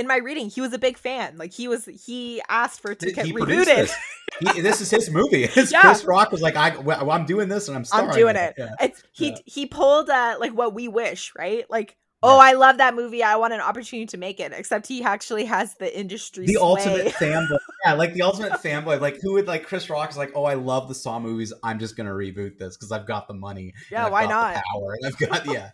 [0.00, 1.36] in my reading, he was a big fan.
[1.36, 3.66] Like he was, he asked for it to get rebooted.
[3.66, 3.94] This.
[4.54, 4.80] he, this.
[4.80, 5.48] is his movie.
[5.70, 5.80] yeah.
[5.82, 8.10] Chris Rock was like, I, well, I'm doing this and I'm starring.
[8.10, 8.54] I'm doing it.
[8.56, 8.62] it.
[8.62, 8.74] Yeah.
[8.80, 9.36] It's he yeah.
[9.44, 11.68] he pulled uh, like what we wish, right?
[11.70, 13.22] Like oh, I love that movie.
[13.22, 14.52] I want an opportunity to make it.
[14.52, 16.46] Except he actually has the industry.
[16.46, 16.62] The sway.
[16.62, 17.58] ultimate fanboy.
[17.84, 19.00] Yeah, like the ultimate fanboy.
[19.00, 21.52] Like who would like Chris Rock is like, oh, I love the Saw movies.
[21.62, 23.74] I'm just gonna reboot this because I've got the money.
[23.90, 24.54] Yeah, why not?
[24.72, 24.96] power.
[25.00, 25.70] And I've got yeah.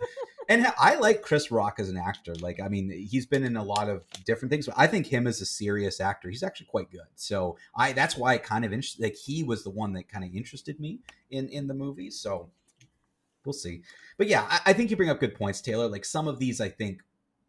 [0.48, 2.34] And I like Chris Rock as an actor.
[2.34, 5.26] Like, I mean, he's been in a lot of different things, but I think him
[5.26, 7.06] as a serious actor, he's actually quite good.
[7.14, 9.02] So I that's why kind of interested.
[9.02, 12.10] Like, he was the one that kind of interested me in in the movie.
[12.10, 12.50] So
[13.44, 13.82] we'll see.
[14.18, 15.88] But yeah, I, I think you bring up good points, Taylor.
[15.88, 17.02] Like some of these, I think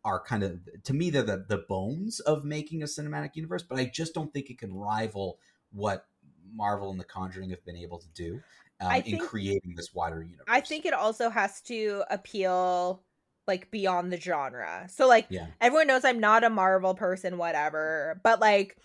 [0.06, 3.78] are kind of to me they're the, the bones of making a cinematic universe but
[3.78, 5.38] i just don't think it can rival
[5.74, 6.06] what
[6.54, 8.40] marvel and the conjuring have been able to do
[8.82, 13.04] um, think, in creating this wider universe i think it also has to appeal
[13.48, 14.86] like beyond the genre.
[14.90, 15.48] So like Yeah.
[15.62, 18.78] everyone knows I'm not a Marvel person whatever, but like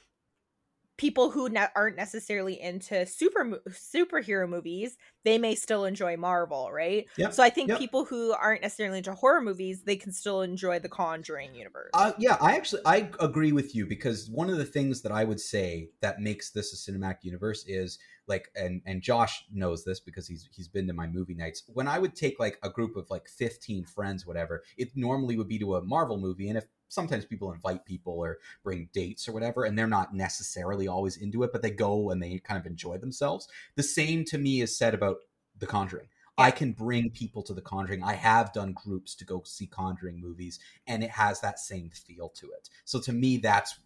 [0.97, 6.71] people who ne- aren't necessarily into super mo- superhero movies, they may still enjoy Marvel,
[6.71, 7.07] right?
[7.17, 7.79] Yep, So I think yep.
[7.79, 11.91] people who aren't necessarily into horror movies, they can still enjoy the Conjuring universe.
[11.95, 15.25] Uh, yeah, I actually I agree with you because one of the things that I
[15.25, 17.99] would say that makes this a cinematic universe is
[18.33, 21.63] like, and and Josh knows this because he's he's been to my movie nights.
[21.67, 25.49] When I would take like a group of like fifteen friends, whatever, it normally would
[25.49, 29.33] be to a Marvel movie, and if sometimes people invite people or bring dates or
[29.33, 32.67] whatever, and they're not necessarily always into it, but they go and they kind of
[32.67, 33.49] enjoy themselves.
[33.77, 35.19] The same to me is said about
[35.59, 36.09] The Conjuring.
[36.39, 38.03] I can bring people to The Conjuring.
[38.03, 42.29] I have done groups to go see Conjuring movies, and it has that same feel
[42.41, 42.69] to it.
[42.85, 43.79] So to me, that's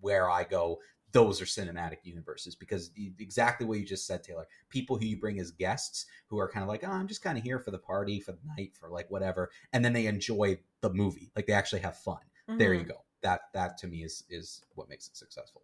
[0.00, 0.80] where I go.
[1.14, 4.46] Those are cinematic universes because exactly what you just said, Taylor.
[4.68, 7.38] People who you bring as guests who are kind of like, oh, I'm just kind
[7.38, 10.58] of here for the party, for the night, for like whatever, and then they enjoy
[10.80, 12.18] the movie, like they actually have fun.
[12.58, 12.88] There you Mhm.
[12.88, 13.04] go.
[13.22, 15.62] That that to me is is what makes it successful.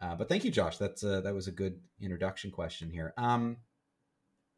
[0.00, 0.76] Uh, but thank you, Josh.
[0.76, 3.14] That's uh, that was a good introduction question here.
[3.16, 3.56] Um,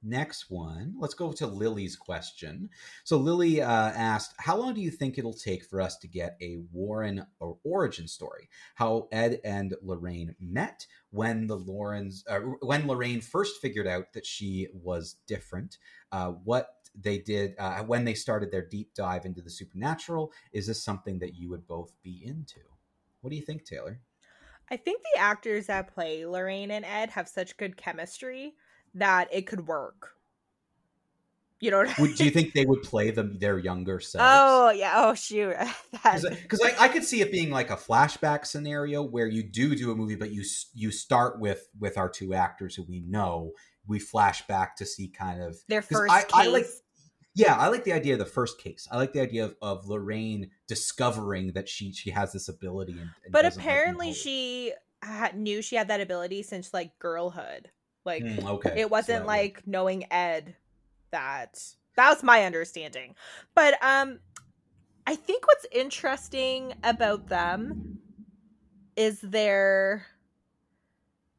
[0.03, 2.71] next one, let's go to Lily's question.
[3.05, 6.37] So Lily uh, asked, "How long do you think it'll take for us to get
[6.41, 8.49] a Warren or origin story?
[8.75, 14.27] How Ed and Lorraine met, when the Laurens, uh, when Lorraine first figured out that
[14.27, 15.79] she was different,
[16.13, 20.33] uh, what." They did uh, when they started their deep dive into the supernatural.
[20.53, 22.61] Is this something that you would both be into?
[23.21, 24.01] What do you think, Taylor?
[24.71, 28.55] I think the actors that play Lorraine and Ed have such good chemistry
[28.95, 30.15] that it could work.
[31.61, 34.29] You know what I Would, do you think they would play them their younger selves?
[34.31, 34.93] Oh yeah.
[34.97, 35.57] Oh shoot.
[35.93, 39.91] Because I, I could see it being like a flashback scenario where you do do
[39.91, 43.53] a movie, but you you start with with our two actors who we know.
[43.87, 46.31] We flash back to see kind of their first I, case.
[46.35, 46.67] I like
[47.35, 48.89] yeah, I like the idea of the first case.
[48.91, 53.11] I like the idea of, of Lorraine discovering that she she has this ability, and,
[53.25, 54.73] and but apparently she
[55.35, 57.71] knew she had that ability since like girlhood.
[58.09, 60.57] Like Hmm, okay, it wasn't would- like knowing Ed
[61.13, 61.63] that
[61.97, 63.15] that was my understanding.
[63.55, 64.19] But um
[65.07, 68.01] I think what's interesting about them
[68.97, 70.07] is their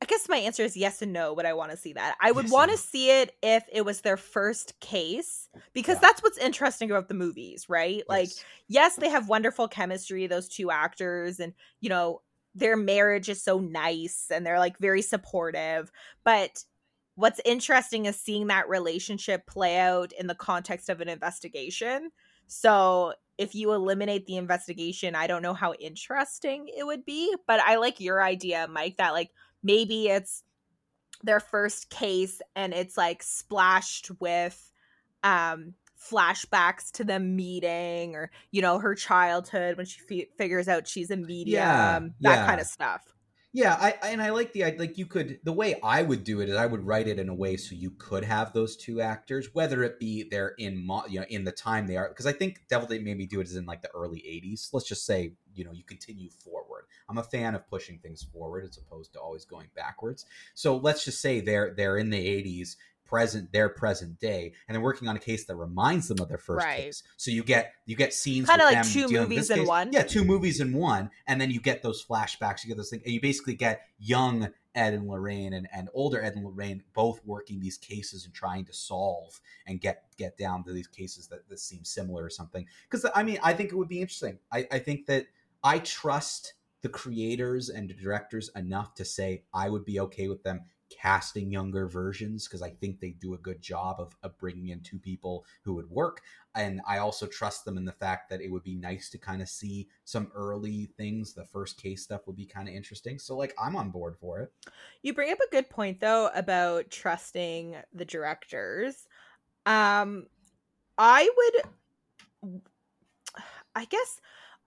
[0.02, 2.16] I guess my answer is yes and no, but I want to see that.
[2.22, 6.02] I would Yes want to see it if it was their first case because Yeah.
[6.04, 8.04] that's what's interesting about the movies, right?
[8.08, 8.44] Like Yes.
[8.70, 12.22] yes, they have wonderful chemistry, those two actors, and you know,
[12.56, 15.92] their marriage is so nice and they're like very supportive.
[16.24, 16.64] But
[17.16, 22.12] what's interesting is seeing that relationship play out in the context of an investigation.
[22.48, 27.36] So if you eliminate the investigation, I don't know how interesting it would be.
[27.48, 29.32] But I like your idea, Mike, that like
[29.64, 30.44] maybe it's
[31.24, 34.72] their first case and it's like splashed with
[35.24, 40.88] um flashbacks to them meeting or you know her childhood when she fi- figures out
[40.88, 42.46] she's a medium Yeah, that yeah.
[42.46, 43.04] kind of stuff
[43.52, 46.40] Yeah, I I- and I like the like you could the way I would do
[46.40, 49.02] it is I would write it in a way so you could have those two
[49.02, 52.28] actors, whether it be they're in mo- you know in the time they are because
[52.28, 54.70] I think Devil Didn't Me Do It is in like the early '80s.
[54.72, 56.86] Let's just say you know you continue forward.
[57.10, 60.26] I'm a fan of pushing things forward as opposed to always going backwards.
[60.54, 62.78] So let's just say they're they're in the '80s,
[63.10, 66.38] present their present day, and they're working on a case that reminds them of their
[66.38, 66.84] first Right.
[66.84, 67.04] case.
[67.18, 69.68] So you get you get scenes Kinda like them two movies in case.
[69.68, 69.92] one.
[69.92, 72.64] Yeah, two movies in one, and then you get those flashbacks.
[72.64, 76.22] You get those things, and you basically get young Ed and Lorraine and, and older
[76.22, 80.64] Ed and Lorraine both working these cases and trying to solve and get get down
[80.66, 82.66] to these cases that, that seem similar or something.
[82.90, 84.38] Because I mean, I think it would be interesting.
[84.52, 85.26] I, I think that
[85.64, 90.62] I trust the creators and directors enough to say I would be okay with them
[90.90, 94.82] casting younger versions because I think they do a good job of, of bringing in
[94.82, 96.22] two people who would work.
[96.56, 99.42] And I also trust them in the fact that it would be nice to kind
[99.42, 101.34] of see some early things.
[101.34, 103.20] The first case stuff would be kind of interesting.
[103.20, 104.52] So, like, I'm on board for it.
[105.04, 109.08] You bring up a good point though about trusting the directors.
[109.66, 110.26] Um
[110.98, 111.30] I
[112.44, 112.54] would
[113.76, 114.20] I guess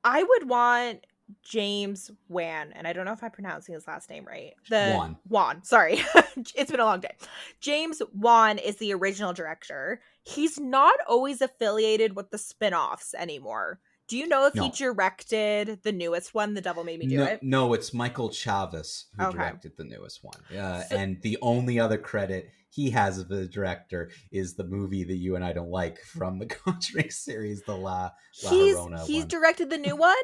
[0.04, 1.06] I would want
[1.42, 4.54] James Wan, and I don't know if I'm pronouncing his last name right.
[4.68, 5.16] The Wan.
[5.28, 6.00] Wan, sorry.
[6.54, 7.14] it's been a long day.
[7.60, 10.00] James Wan is the original director.
[10.24, 13.80] He's not always affiliated with the spin-offs anymore.
[14.08, 17.24] Do you know if he directed the newest one, The Devil Made Me Do no,
[17.24, 17.42] It?
[17.42, 19.38] no, it's Michael Chaves who Okay.
[19.38, 20.36] directed the newest one.
[20.54, 25.04] Uh, So- and the only other credit he has of the director is the movie
[25.04, 28.10] that you and I don't like from the Conjuring series, the La.
[28.42, 29.28] La He's he's one.
[29.28, 30.14] directed the new one?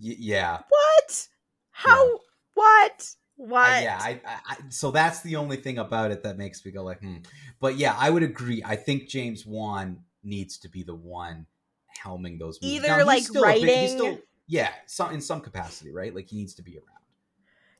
[0.00, 0.60] Y- yeah.
[0.68, 1.28] What?
[1.70, 2.20] How?
[2.54, 3.14] What?
[3.36, 3.68] What?
[3.68, 6.82] I- yeah, I, I, so that's the only thing about it that makes me go
[6.84, 7.16] like, hmm.
[7.60, 8.62] But yeah, I would agree.
[8.64, 11.46] I think James Wan needs to be the one
[12.04, 12.78] helming those movies.
[12.78, 16.14] Either now, like writing, still, yeah, some in some capacity, right?
[16.14, 17.01] Like he needs to be around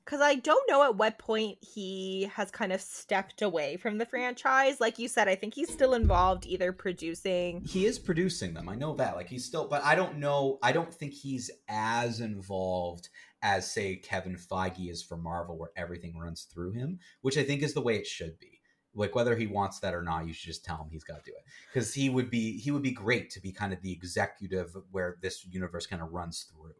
[0.04, 4.06] because I don't know at what point he has kind of stepped away from the
[4.06, 4.80] franchise.
[4.80, 7.62] Like you said, I think he's still involved, either producing.
[7.62, 8.68] He is producing them.
[8.68, 9.16] I know that.
[9.16, 10.58] Like he's still, but I don't know.
[10.62, 13.08] I don't think he's as involved
[13.42, 17.62] as, say, Kevin Feige is for Marvel, where everything runs through him, which I think
[17.62, 18.60] is the way it should be.
[18.94, 21.30] Like whether he wants that or not, you should just tell him he's got to
[21.30, 23.90] do it because he would be he would be great to be kind of the
[23.90, 26.74] executive where this universe kind of runs through.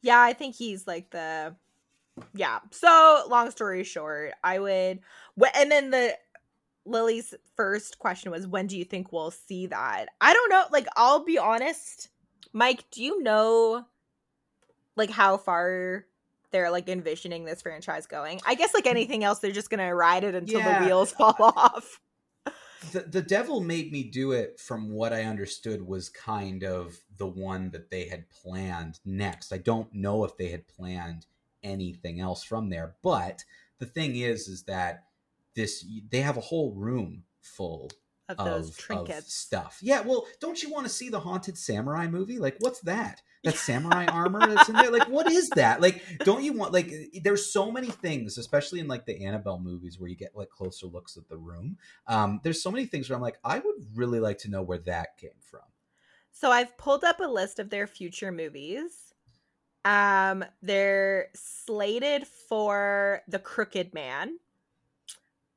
[0.00, 1.56] Yeah, I think he's like the
[2.34, 2.60] yeah.
[2.70, 5.00] So long story short, I would
[5.54, 6.16] and then the
[6.84, 10.06] Lily's first question was when do you think we'll see that?
[10.20, 10.64] I don't know.
[10.70, 12.08] Like I'll be honest,
[12.52, 13.84] Mike, do you know
[14.96, 16.06] like how far
[16.52, 18.40] they're like envisioning this franchise going?
[18.46, 18.90] I guess like mm.
[18.90, 20.80] anything else, they're just gonna ride it until yeah.
[20.80, 22.00] the wheels fall off.
[22.92, 27.26] The, the devil made me do it from what i understood was kind of the
[27.26, 31.26] one that they had planned next i don't know if they had planned
[31.66, 32.94] anything else from there.
[33.02, 33.44] But
[33.78, 35.04] the thing is, is that
[35.54, 37.90] this they have a whole room full
[38.28, 39.78] of those of, trinkets of stuff.
[39.82, 42.38] Yeah, well, don't you want to see the haunted samurai movie?
[42.38, 43.22] Like, what's that?
[43.44, 44.90] That samurai armor that's in there.
[44.90, 45.80] Like, what is that?
[45.80, 46.92] Like, don't you want like?
[47.22, 50.86] There's so many things, especially in like the Annabelle movies, where you get like closer
[50.86, 51.76] looks at the room.
[52.08, 54.78] Um, there's so many things where I'm like, I would really like to know where
[54.78, 55.60] that came from.
[56.32, 59.05] So I've pulled up a list of their future movies.
[59.86, 64.38] Um, they're slated for The Crooked Man,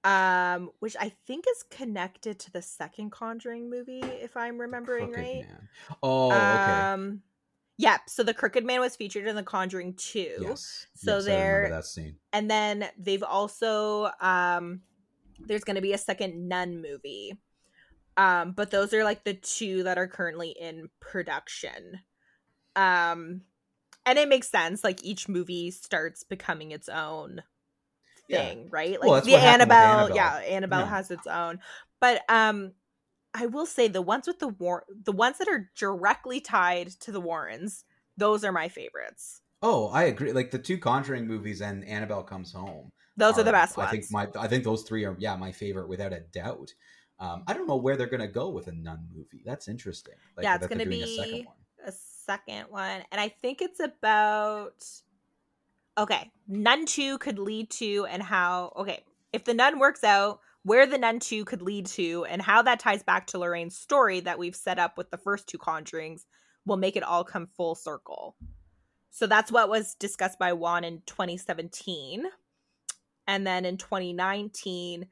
[0.03, 5.45] um, which I think is connected to the second Conjuring movie, if I'm remembering right.
[5.47, 5.67] Man.
[6.03, 6.93] Oh, okay.
[6.93, 7.23] Um,
[7.79, 10.35] yeah, so the Crooked Man was featured in The Conjuring 2.
[10.41, 10.85] Yes.
[10.93, 12.17] So yes, there that scene.
[12.31, 14.81] And then they've also um
[15.39, 17.39] there's going to be a second Nun movie.
[18.17, 22.01] Um but those are like the two that are currently in production.
[22.75, 23.43] Um
[24.09, 27.43] and it makes sense like each movie starts becoming its own
[28.27, 28.67] thing yeah.
[28.71, 30.89] right like well, the annabelle, annabelle, yeah annabelle yeah.
[30.89, 31.59] has its own
[31.99, 32.71] but um
[33.33, 37.11] i will say the ones with the war the ones that are directly tied to
[37.11, 37.85] the warrens
[38.17, 42.51] those are my favorites oh i agree like the two conjuring movies and annabelle comes
[42.51, 45.15] home those are, are the best ones i think my i think those three are
[45.19, 46.73] yeah my favorite without a doubt
[47.21, 49.43] um, I don't know where they're gonna go with a nun movie.
[49.45, 50.13] That's interesting.
[50.37, 51.45] Like, yeah, it's gonna be
[51.85, 51.91] a, a
[52.29, 54.85] second one, and I think it's about
[55.97, 60.85] okay, Nun 2 could lead to and how okay, if the Nun works out, where
[60.85, 64.37] the Nun 2 could lead to and how that ties back to Lorraine's story that
[64.37, 66.25] we've set up with the first two conjurings
[66.65, 68.35] will make it all come full circle.
[69.09, 72.25] So that's what was discussed by Wan in 2017.
[73.27, 75.07] And then in 2019,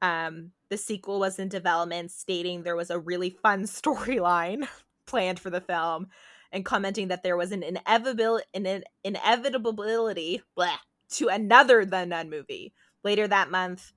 [0.00, 4.66] um, the sequel was in development, stating there was a really fun storyline
[5.06, 6.06] planned for the film
[6.52, 10.76] and commenting that there was an inevitable an inevitability blah,
[11.10, 13.92] to another The Nun movie later that month.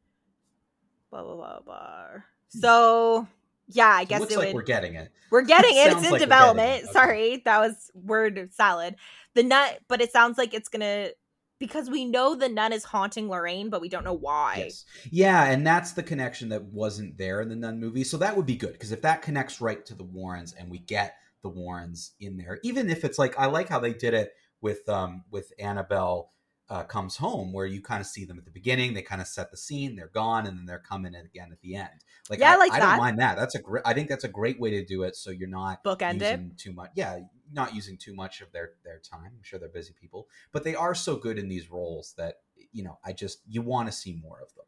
[1.12, 2.08] Blah blah blah blah.
[2.54, 2.60] Hmm.
[2.60, 3.28] So
[3.68, 5.12] yeah, I guess it, it like would, we're getting it.
[5.32, 5.92] We're getting it.
[5.92, 6.84] It's in like development.
[6.84, 6.92] Okay.
[6.92, 8.96] Sorry, that was word salad.
[9.34, 11.10] The nut, but it sounds like it's gonna
[11.60, 14.56] because we know the nun is haunting Lorraine, but we don't know why.
[14.58, 14.86] Yes.
[15.10, 18.04] Yeah, and that's the connection that wasn't there in the nun movie.
[18.04, 20.80] So that would be good because if that connects right to the Warrens and we
[20.80, 21.16] get
[21.46, 24.90] the Warrens in there, even if it's like I like how they did it with
[24.90, 26.32] um with Annabelle
[26.68, 29.28] uh, comes home, where you kind of see them at the beginning, they kind of
[29.28, 32.04] set the scene, they're gone, and then they're coming in again at the end.
[32.32, 32.90] Like yeah, I, like I that.
[32.90, 33.38] don't mind that.
[33.38, 33.84] That's a great.
[33.86, 35.16] I think that's a great way to do it.
[35.16, 36.58] So you're not bookend using it.
[36.58, 36.90] too much.
[36.96, 37.20] Yeah,
[37.54, 39.34] not using too much of their their time.
[39.36, 42.38] I'm sure they're busy people, but they are so good in these roles that
[42.72, 44.66] you know I just you want to see more of them.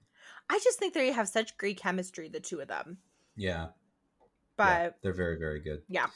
[0.48, 3.00] I just think they have such great chemistry, the two of them.
[3.36, 3.70] Yeah,
[4.56, 5.82] but yeah, they're very very good.
[5.90, 6.08] Yeah.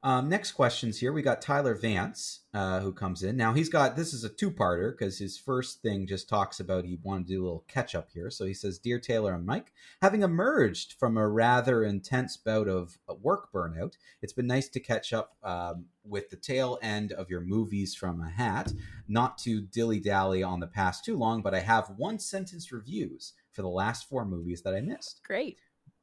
[0.00, 1.12] Um, next questions here.
[1.12, 3.36] We got Tyler Vance uh, who comes in.
[3.36, 6.84] Now he's got this is a two parter because his first thing just talks about
[6.84, 8.30] he wanted to do a little catch up here.
[8.30, 12.96] So he says, Dear Taylor and Mike, having emerged from a rather intense bout of
[13.20, 17.40] work burnout, it's been nice to catch up um, with the tail end of your
[17.40, 18.72] movies from a hat.
[19.08, 23.32] Not to dilly dally on the past too long, but I have one sentence reviews
[23.50, 25.22] for the last four movies that I missed.
[25.24, 25.58] Great.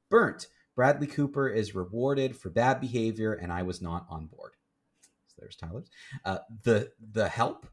[0.10, 4.52] Burnt Bradley Cooper is rewarded for bad behavior, and I was not on board.
[5.28, 5.90] So there's Tyler's.
[6.24, 7.68] Uh, the The Help.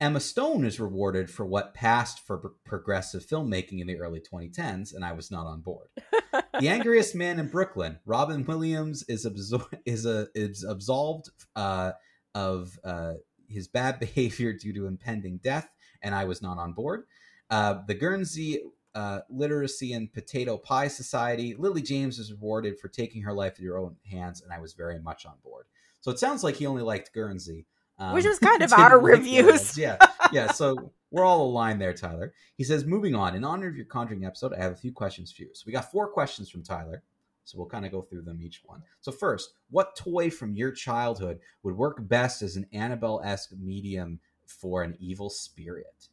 [0.00, 4.92] Emma Stone is rewarded for what passed for pro- progressive filmmaking in the early 2010s,
[4.92, 5.90] and I was not on board.
[6.32, 8.00] the Angriest Man in Brooklyn.
[8.04, 11.92] Robin Williams is, absor- is, a, is absolved uh,
[12.34, 13.14] of uh,
[13.48, 15.68] his bad behavior due to impending death,
[16.02, 17.04] and I was not on board.
[17.48, 18.60] Uh, the Guernsey
[18.94, 21.54] uh, Literary and Potato Pie Society.
[21.54, 24.74] Lily James was rewarded for taking her life in your own hands, and I was
[24.74, 25.66] very much on board.
[26.00, 27.66] So it sounds like he only liked Guernsey.
[27.98, 29.78] Um, Which was kind of our reviews.
[29.78, 29.96] yeah.
[30.32, 30.52] Yeah.
[30.52, 32.32] So we're all aligned there, Tyler.
[32.56, 35.30] He says, moving on, in honor of your Conjuring episode, I have a few questions
[35.30, 35.50] for you.
[35.52, 37.02] So we got four questions from Tyler.
[37.44, 38.82] So we'll kind of go through them each one.
[39.00, 44.82] So first, what toy from your childhood would work best as an Annabelle-esque medium for
[44.82, 46.08] an evil spirit?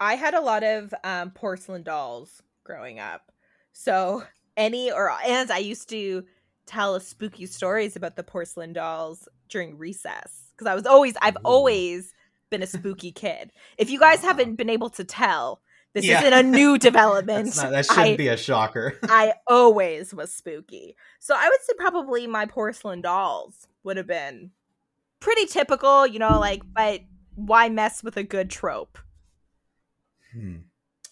[0.00, 3.30] I had a lot of um, porcelain dolls growing up.
[3.72, 4.24] So
[4.56, 6.24] any or and I used to
[6.66, 11.44] tell spooky stories about the porcelain dolls during recess because I was always I've Ooh.
[11.44, 12.14] always
[12.50, 13.52] been a spooky kid.
[13.78, 15.60] If you guys haven't been able to tell,
[15.92, 16.20] this yeah.
[16.20, 17.54] isn't a new development.
[17.56, 18.98] not, that shouldn't I, be a shocker.
[19.04, 20.96] I always was spooky.
[21.18, 24.50] So I would say probably my porcelain dolls would have been
[25.20, 27.02] pretty typical, you know, like, but
[27.34, 28.98] why mess with a good trope?
[30.32, 30.56] Hmm.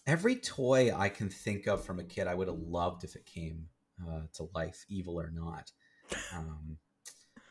[0.07, 3.27] Every toy I can think of from a kid, I would have loved if it
[3.27, 3.66] came
[4.07, 5.71] uh, to life, evil or not.
[6.35, 6.79] Um,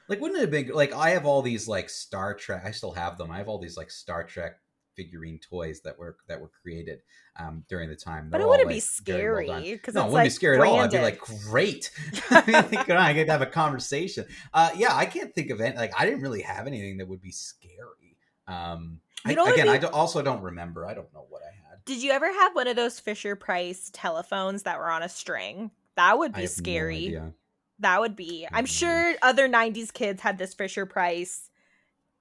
[0.10, 2.64] like, wouldn't it have been like I have all these like Star Trek?
[2.66, 3.30] I still have them.
[3.30, 4.54] I have all these like Star Trek
[4.96, 7.02] figurine toys that were that were created
[7.40, 8.30] um, during the time.
[8.30, 10.58] They're but it wouldn't like, be scary because well no, it wouldn't like be scary
[10.58, 10.76] branded.
[10.76, 10.86] at all.
[10.86, 11.92] I'd be like, great.
[12.32, 14.26] I mean, I get to have a conversation.
[14.54, 15.78] Uh, yeah, I can't think of any.
[15.78, 18.18] Like, I didn't really have anything that would be scary.
[18.48, 19.70] Um, you know I, again.
[19.70, 20.86] I do, also don't remember.
[20.86, 21.86] I don't know what I had.
[21.86, 25.72] Did you ever have one of those Fisher Price telephones that were on a string?
[25.96, 27.10] That would be scary.
[27.10, 27.34] No
[27.80, 28.48] that would be.
[28.52, 31.50] I'm sure other 90s kids had this Fisher Price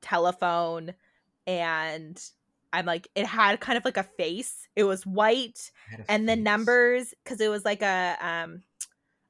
[0.03, 0.95] telephone
[1.47, 2.23] and
[2.73, 4.69] I'm like it had kind of like a face.
[4.77, 5.71] It was white
[6.09, 6.27] and face.
[6.27, 8.63] the numbers cuz it was like a um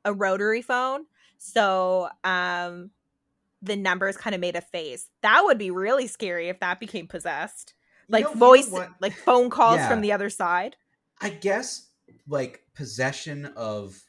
[0.04, 1.06] a rotary phone.
[1.38, 2.90] So um
[3.62, 5.08] the numbers kind of made a face.
[5.22, 7.74] That would be really scary if that became possessed.
[8.08, 9.88] Like you know, voice you know like phone calls yeah.
[9.88, 10.76] from the other side.
[11.20, 11.88] I guess
[12.28, 14.00] like possession of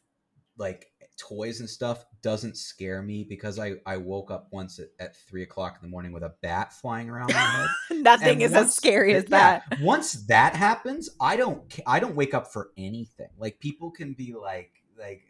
[0.58, 0.88] like
[1.18, 5.44] toys and stuff doesn't scare me because I, I woke up once at, at three
[5.44, 7.68] o'clock in the morning with a bat flying around my head.
[8.04, 9.82] Nothing and is once, as scary as yeah, that.
[9.82, 13.30] once that happens, I don't I don't wake up for anything.
[13.38, 15.24] Like people can be like like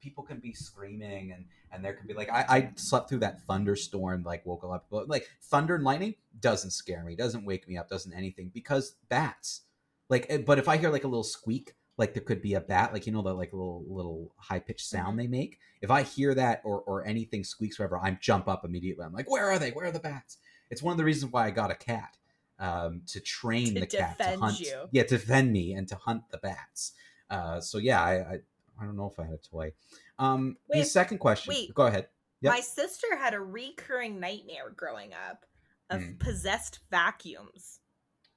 [0.00, 3.42] people can be screaming and and there can be like I, I slept through that
[3.42, 7.88] thunderstorm like woke up like thunder and lightning doesn't scare me doesn't wake me up
[7.88, 9.62] doesn't anything because bats
[10.08, 12.60] like eh, but if I hear like a little squeak like there could be a
[12.62, 15.18] bat, like you know the like little little high pitched sound mm-hmm.
[15.18, 15.58] they make.
[15.82, 19.04] If I hear that or or anything squeaks, whatever, I jump up immediately.
[19.04, 19.70] I'm like, where are they?
[19.70, 20.38] Where are the bats?
[20.70, 22.16] It's one of the reasons why I got a cat
[22.58, 24.60] um, to train to the cat to hunt.
[24.60, 24.88] You.
[24.90, 26.92] Yeah, to defend me and to hunt the bats.
[27.28, 28.38] Uh, so yeah, I, I,
[28.80, 29.72] I don't know if I had a toy.
[30.18, 31.52] Um, wait, the second question.
[31.52, 32.08] Wait, go ahead.
[32.40, 32.54] Yep.
[32.54, 35.44] My sister had a recurring nightmare growing up
[35.90, 36.18] of mm.
[36.18, 37.80] possessed vacuums.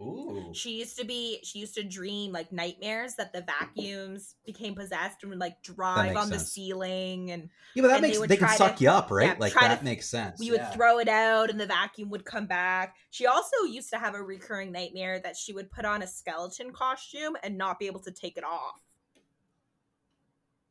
[0.01, 0.49] Ooh.
[0.53, 5.19] She used to be she used to dream like nightmares that the vacuums became possessed
[5.21, 6.43] and would like drive on sense.
[6.43, 9.27] the ceiling and Yeah, but that makes they, they can suck to, you up, right?
[9.27, 10.39] Yeah, like that to, makes sense.
[10.39, 10.51] We yeah.
[10.53, 12.95] would throw it out and the vacuum would come back.
[13.11, 16.73] She also used to have a recurring nightmare that she would put on a skeleton
[16.73, 18.81] costume and not be able to take it off.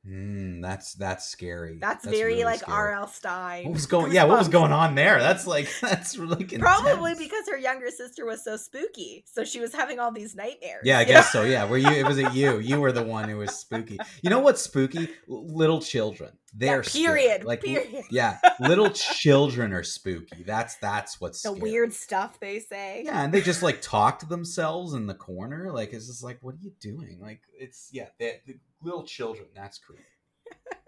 [0.08, 1.78] Mm, that's that's scary.
[1.80, 3.06] That's, that's very really like R.L.
[3.06, 3.66] Stine.
[3.66, 4.10] What was going?
[4.10, 5.20] Yeah, what was going on there?
[5.20, 9.72] That's like that's really probably because her younger sister was so spooky, so she was
[9.72, 10.82] having all these nightmares.
[10.84, 11.44] Yeah, I guess so.
[11.44, 11.90] Yeah, were you?
[11.90, 12.58] It was it you.
[12.58, 13.96] You were the one who was spooky.
[14.22, 15.08] You know what's spooky?
[15.28, 16.32] Little children.
[16.54, 17.44] They're yeah, period.
[17.44, 18.04] Like period.
[18.10, 18.90] yeah, little
[19.20, 20.42] children are spooky.
[20.42, 21.60] That's that's what's the scary.
[21.60, 23.02] weird stuff they say.
[23.06, 25.72] Yeah, and they just like talk to themselves in the corner.
[25.72, 27.18] Like it's just like, what are you doing?
[27.22, 28.34] Like it's yeah, the
[28.82, 29.48] little children.
[29.54, 30.02] That's creepy.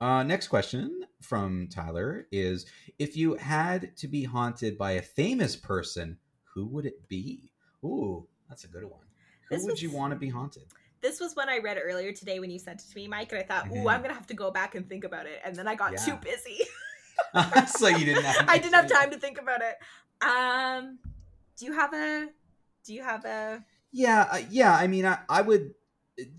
[0.00, 2.66] Uh, next question from Tyler is
[2.98, 6.18] If you had to be haunted by a famous person,
[6.54, 7.50] who would it be?
[7.84, 9.02] Ooh, that's a good one.
[9.48, 10.64] Who this would was, you want to be haunted?
[11.00, 13.40] This was one I read earlier today when you sent it to me, Mike, and
[13.40, 15.40] I thought, ooh, I'm going to have to go back and think about it.
[15.44, 15.98] And then I got yeah.
[15.98, 16.58] too busy.
[17.78, 19.76] so you didn't have I didn't have time to think about it.
[20.24, 20.98] Um,
[21.56, 22.28] do you have a,
[22.84, 24.74] do you have a, yeah, uh, yeah.
[24.74, 25.74] I mean, I, I would,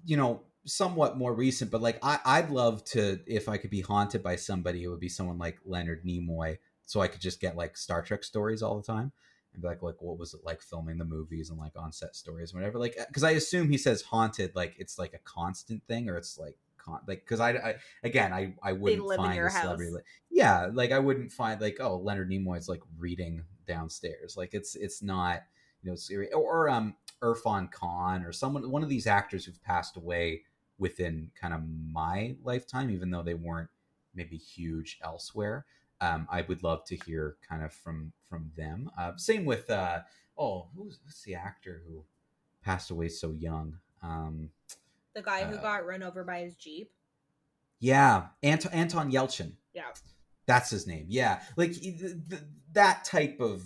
[0.06, 3.82] you know, somewhat more recent, but like I, I'd love to if I could be
[3.82, 7.56] haunted by somebody, it would be someone like Leonard Nimoy, so I could just get
[7.56, 9.12] like Star Trek stories all the time
[9.60, 12.16] and be like, like what was it like filming the movies and like on set
[12.16, 12.80] stories, whatever.
[12.80, 16.38] Like, because I assume he says haunted, like it's like a constant thing, or it's
[16.38, 19.92] like con- like because I, I again I I wouldn't find a celebrity.
[19.92, 24.36] Like, yeah, like I wouldn't find like oh Leonard Nimoy's like reading downstairs.
[24.38, 25.42] Like it's it's not
[25.84, 29.62] you know serious or, or um Irfan Khan or someone one of these actors who've
[29.64, 30.44] passed away
[30.78, 33.70] within kind of my lifetime, even though they weren't
[34.16, 35.66] maybe huge elsewhere.
[36.02, 38.90] Um, I would love to hear kind of from from them.
[38.98, 40.00] Uh, same with uh,
[40.38, 42.04] oh, who's, who's the actor who
[42.64, 43.78] passed away so young?
[44.02, 44.50] Um,
[45.14, 46.92] the guy who uh, got run over by his jeep.
[47.80, 49.54] yeah, Ant- Anton Yelchin.
[49.74, 49.92] Yeah.
[50.46, 51.06] That's his name.
[51.10, 52.42] Yeah, like th- th-
[52.74, 53.64] that type of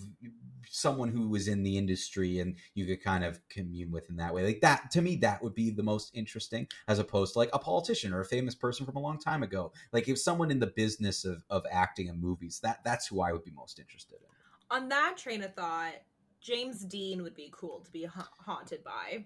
[0.69, 4.33] someone who was in the industry and you could kind of commune with in that
[4.33, 4.43] way.
[4.43, 7.59] Like that to me, that would be the most interesting, as opposed to like a
[7.59, 9.71] politician or a famous person from a long time ago.
[9.91, 13.31] Like if someone in the business of of acting and movies, that that's who I
[13.31, 14.77] would be most interested in.
[14.77, 15.93] On that train of thought,
[16.41, 19.25] James Dean would be cool to be ha- haunted by.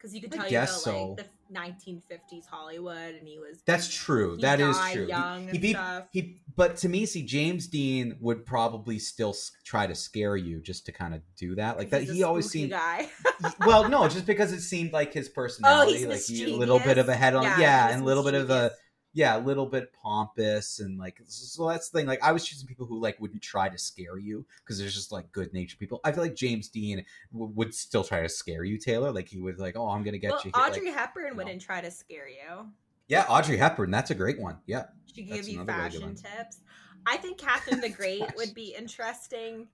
[0.00, 1.08] Because you could I tell you guess about so.
[1.08, 4.36] like the 1950s Hollywood, and he was That's true.
[4.36, 5.02] He That is true.
[5.04, 6.04] He- young he, and be- stuff.
[6.10, 9.34] he, but to me, see, James Dean would probably still
[9.64, 11.76] try to scare you just to kind of do that.
[11.76, 12.70] Like that, he always seemed.
[12.70, 13.10] guy.
[13.66, 16.96] well, no, just because it seemed like his oh, personality, like he, a little bit
[16.96, 18.72] of a head on, Yeah, yeah, and a little bit of a.
[19.12, 22.06] yeah, a little bit pompous and like so that's the thing.
[22.06, 25.10] Like I was choosing people who like wouldn't try to scare you because there's just
[25.10, 26.00] like good natured people.
[26.04, 29.10] I feel like James Dean w- would still try to scare you, Taylor.
[29.10, 30.52] Like he would like, oh, I'm gonna get well, you.
[30.54, 31.36] here," Audrey like, Hepburn know.
[31.36, 32.66] wouldn't try to scare you.
[33.08, 33.90] yeah, Audrey Hepburn.
[33.90, 34.58] That's a great one.
[34.66, 36.60] Yeah, She could give you another really good fashion tips.
[37.06, 39.68] I think Catherine the Great would be interesting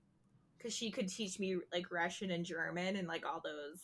[0.57, 3.81] because she could teach me like Russian and German and like all those.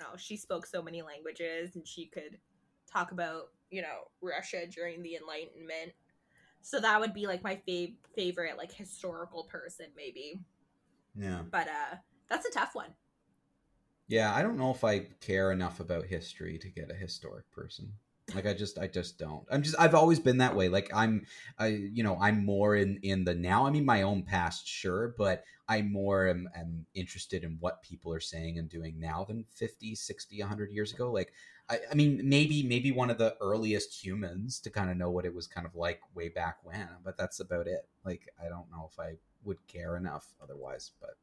[0.00, 2.38] No, she spoke so many languages and she could
[2.90, 5.92] talk about you know Russia during the Enlightenment.
[6.62, 10.40] So that would be like my fav- favorite like historical person maybe.
[11.14, 11.42] yeah.
[11.50, 11.96] But uh
[12.28, 12.94] that's a tough one.
[14.08, 17.92] Yeah, I don't know if I care enough about history to get a historic person.
[18.34, 19.44] Like I just I just don't.
[19.50, 20.68] I'm just I've always been that way.
[20.68, 21.26] Like I'm
[21.58, 23.66] I you know, I'm more in in the now.
[23.66, 28.12] I mean my own past sure, but I more am, am interested in what people
[28.12, 31.12] are saying and doing now than 50, 60, 100 years ago.
[31.12, 31.32] Like
[31.68, 35.24] I, I mean maybe maybe one of the earliest humans to kind of know what
[35.24, 37.86] it was kind of like way back when, but that's about it.
[38.04, 41.16] Like I don't know if I would care enough otherwise, but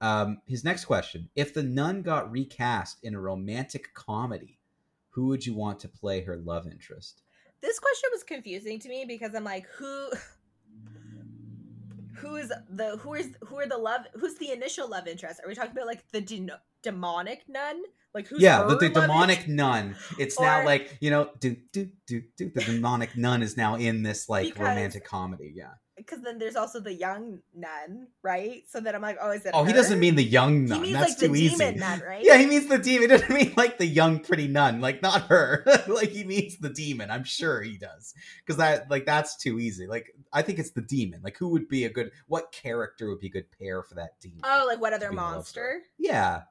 [0.00, 4.58] um, his next question: If the nun got recast in a romantic comedy,
[5.10, 7.22] who would you want to play her love interest?
[7.60, 10.10] This question was confusing to me because I'm like, who
[12.14, 15.40] who is the who is who are the love who's the initial love interest?
[15.44, 17.82] Are we talking about like the de- demonic nun?
[18.14, 19.94] Like who's yeah, her the, the demonic nun.
[20.18, 22.50] It's now like you know, do do do do.
[22.54, 25.52] The demonic nun is now in this like Because- romantic comedy.
[25.54, 25.70] Yeah.
[25.96, 28.62] Because then there's also the young nun, right?
[28.68, 29.50] So then I'm like, oh, is it?
[29.52, 30.76] Oh, he doesn't mean the young nun.
[30.78, 31.56] He means That's like the too easy.
[31.56, 32.24] demon nun, right?
[32.24, 33.00] Yeah, he means the demon.
[33.02, 35.64] He doesn't mean like the young pretty nun, like not her.
[35.88, 37.10] like he means the demon.
[37.10, 38.14] I'm sure he does,
[38.46, 39.88] because that like that's too easy.
[39.88, 41.20] Like I think it's the demon.
[41.24, 42.12] Like who would be a good?
[42.28, 44.42] What character would be a good pair for that demon?
[44.44, 45.66] Oh, like what other be a love story.
[45.66, 45.82] monster?
[45.98, 46.42] Yeah,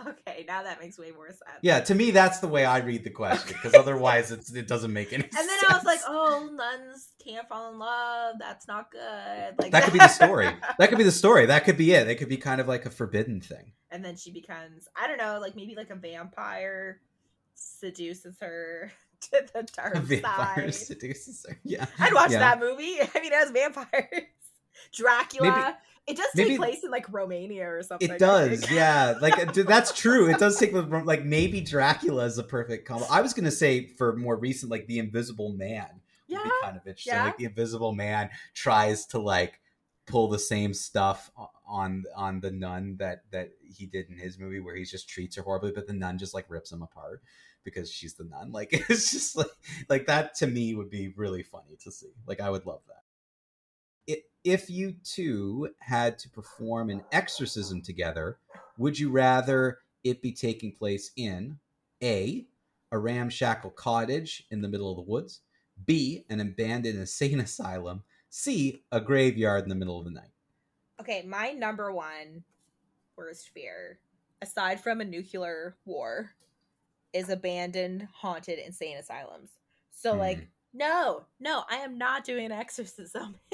[0.06, 1.40] Okay, now that makes way more sense.
[1.62, 1.78] yeah.
[1.80, 5.12] To me, that's the way I read the question, because otherwise, it's it doesn't make
[5.12, 5.22] any.
[5.22, 5.36] Sense.
[5.38, 5.72] And then sense.
[5.72, 8.36] I was like, oh, nuns can't fall in love.
[8.40, 9.54] That's not good.
[9.58, 10.48] Like that could be the story.
[10.78, 11.46] That could be the story.
[11.46, 12.08] That could be it.
[12.08, 13.72] It could be kind of like a forbidden thing.
[13.92, 17.00] and then she becomes I don't know, like maybe like a vampire
[17.54, 18.90] seduces her
[19.20, 20.74] to the dark vampire side.
[20.86, 21.58] seduces her.
[21.64, 22.40] Yeah, I'd watch Yeah.
[22.40, 22.96] that movie.
[23.00, 24.22] I mean, it has vampires.
[24.92, 25.50] Dracula.
[25.50, 25.76] Maybe-
[26.08, 28.10] it does maybe- take place in like Romania or something.
[28.10, 29.14] It does, yeah.
[29.20, 30.28] Like uh, that's true.
[30.28, 33.06] It does take like maybe Dracula is a perfect combo.
[33.08, 35.86] I was gonna say for more recent, like the Invisible Man
[36.28, 36.42] would Yeah.
[36.42, 37.14] be kind of interesting.
[37.14, 37.24] yeah.
[37.26, 39.60] Like the Invisible Man tries to like
[40.06, 41.30] pull the same stuff
[41.68, 45.36] on on the nun that that he did in his movie, where he just treats
[45.36, 47.22] her horribly, but the nun just like rips him apart
[47.62, 48.50] because she's the nun.
[48.50, 49.46] Like it's just like
[49.88, 52.10] like that to me would be really funny to see.
[52.26, 53.01] Like I would love that.
[54.44, 58.38] If you two had to perform an exorcism together,
[58.76, 61.60] would you rather it be taking place in
[62.02, 62.46] A,
[62.90, 65.42] a ramshackle cottage in the middle of the woods,
[65.84, 70.32] B, an abandoned insane asylum, C, a graveyard in the middle of the night?
[71.00, 72.44] Okay, my number one
[73.16, 74.00] worst fear,
[74.42, 76.32] aside from a nuclear war,
[77.12, 79.50] is abandoned, haunted, insane asylums.
[79.92, 80.18] So, Hmm.
[80.18, 83.36] like, no, no, I am not doing an exorcism.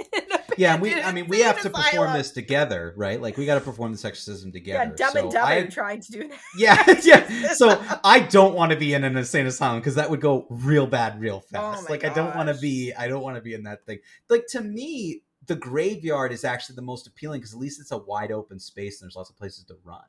[0.57, 2.13] Yeah, we I mean we have to perform asylum.
[2.15, 3.23] this together, right?
[3.23, 4.95] Like we got to perform this exorcism Yeah, together.
[4.97, 7.53] dumb and So dumber I- trying to do an yeah, yeah.
[7.53, 10.89] So I don't want to be in an insane asylum because that would go real
[10.89, 11.85] bad real oh fast.
[11.89, 14.01] Oh like I don't want to be I don't want to be in that thing.
[14.29, 17.99] Like to me, the graveyard is actually the most appealing because at least it's a
[17.99, 20.03] wide open space and there's lots of places to run.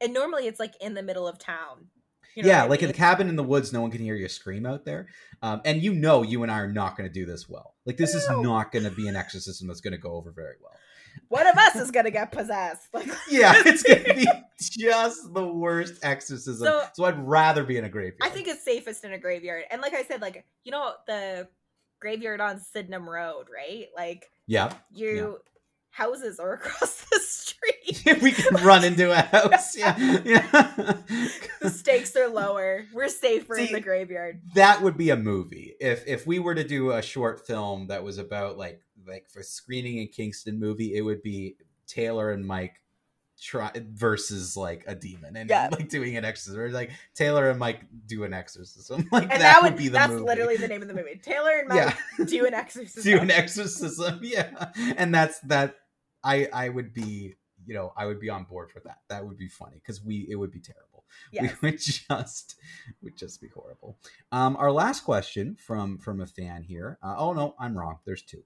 [0.00, 1.86] And normally it's like in the middle of town.
[2.36, 4.28] You know yeah, like in the cabin in the woods, no one can hear you
[4.28, 5.08] scream out there.
[5.42, 7.74] Um, and you know, you and I are not going to do this well.
[7.86, 10.54] Like this is not going to be an exorcism that's going to go over very
[10.62, 10.72] well.
[11.28, 12.88] One of us is gonna get possessed.
[12.92, 14.26] Like, Yeah, it's going to be
[14.60, 16.66] just the worst exorcism.
[16.66, 18.18] So, So- I'd rather be in a graveyard.
[18.22, 19.64] I think it's safest in a graveyard.
[19.70, 21.48] And like I said, like you know the
[22.00, 23.86] graveyard on Sydenham Road, right?
[23.96, 24.72] Like Yeah.
[24.92, 25.38] you
[25.96, 28.18] houses are across the street.
[28.22, 29.76] we can run into a house.
[29.76, 29.96] Yeah.
[30.24, 30.96] yeah.
[31.60, 32.84] the stakes are lower.
[32.92, 34.42] We're safer See, in the graveyard.
[34.54, 35.74] That would be a movie.
[35.80, 39.42] If if we were to do a short film that was about like like for
[39.42, 42.74] screening in Kingston movie, it would be Taylor and Mike
[43.40, 45.68] try versus like a demon and yeah.
[45.70, 49.06] like doing an exorcism or like Taylor and Mike do an exorcism.
[49.12, 50.24] Like that, would, would be the that's movie.
[50.24, 51.20] literally the name of the movie.
[51.22, 52.24] Taylor and Mike yeah.
[52.24, 53.02] do an exorcism.
[53.02, 54.20] do an exorcism.
[54.22, 54.70] Yeah.
[54.96, 55.76] And that's that
[56.26, 58.98] I I would be, you know, I would be on board for that.
[59.08, 61.04] That would be funny because we it would be terrible.
[61.32, 61.54] Yes.
[61.62, 62.56] We would just
[63.00, 63.96] would just be horrible.
[64.32, 66.98] Um our last question from from a fan here.
[67.02, 68.00] Uh, oh no, I'm wrong.
[68.04, 68.42] There's two.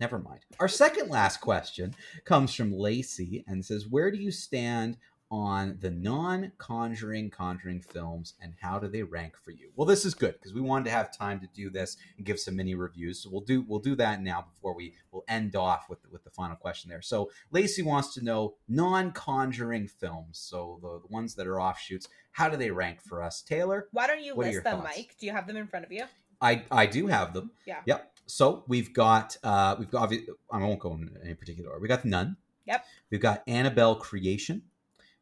[0.00, 0.40] Never mind.
[0.58, 1.94] Our second last question
[2.24, 4.96] comes from Lacey and says, Where do you stand
[5.34, 10.04] on the non conjuring conjuring films and how do they rank for you well this
[10.04, 12.74] is good because we wanted to have time to do this and give some mini
[12.74, 16.08] reviews so we'll do we'll do that now before we will end off with the,
[16.10, 21.00] with the final question there so lacey wants to know non conjuring films so the,
[21.00, 24.34] the, ones that are offshoots how do they rank for us taylor why don't you
[24.34, 24.96] list them thoughts?
[24.96, 26.04] mike do you have them in front of you
[26.40, 30.12] i i do have them yeah yep so we've got uh we've got
[30.50, 31.82] I won't go in any particular order.
[31.82, 32.36] We got Nun.
[32.66, 32.84] Yep.
[33.10, 34.62] We've got Annabelle Creation.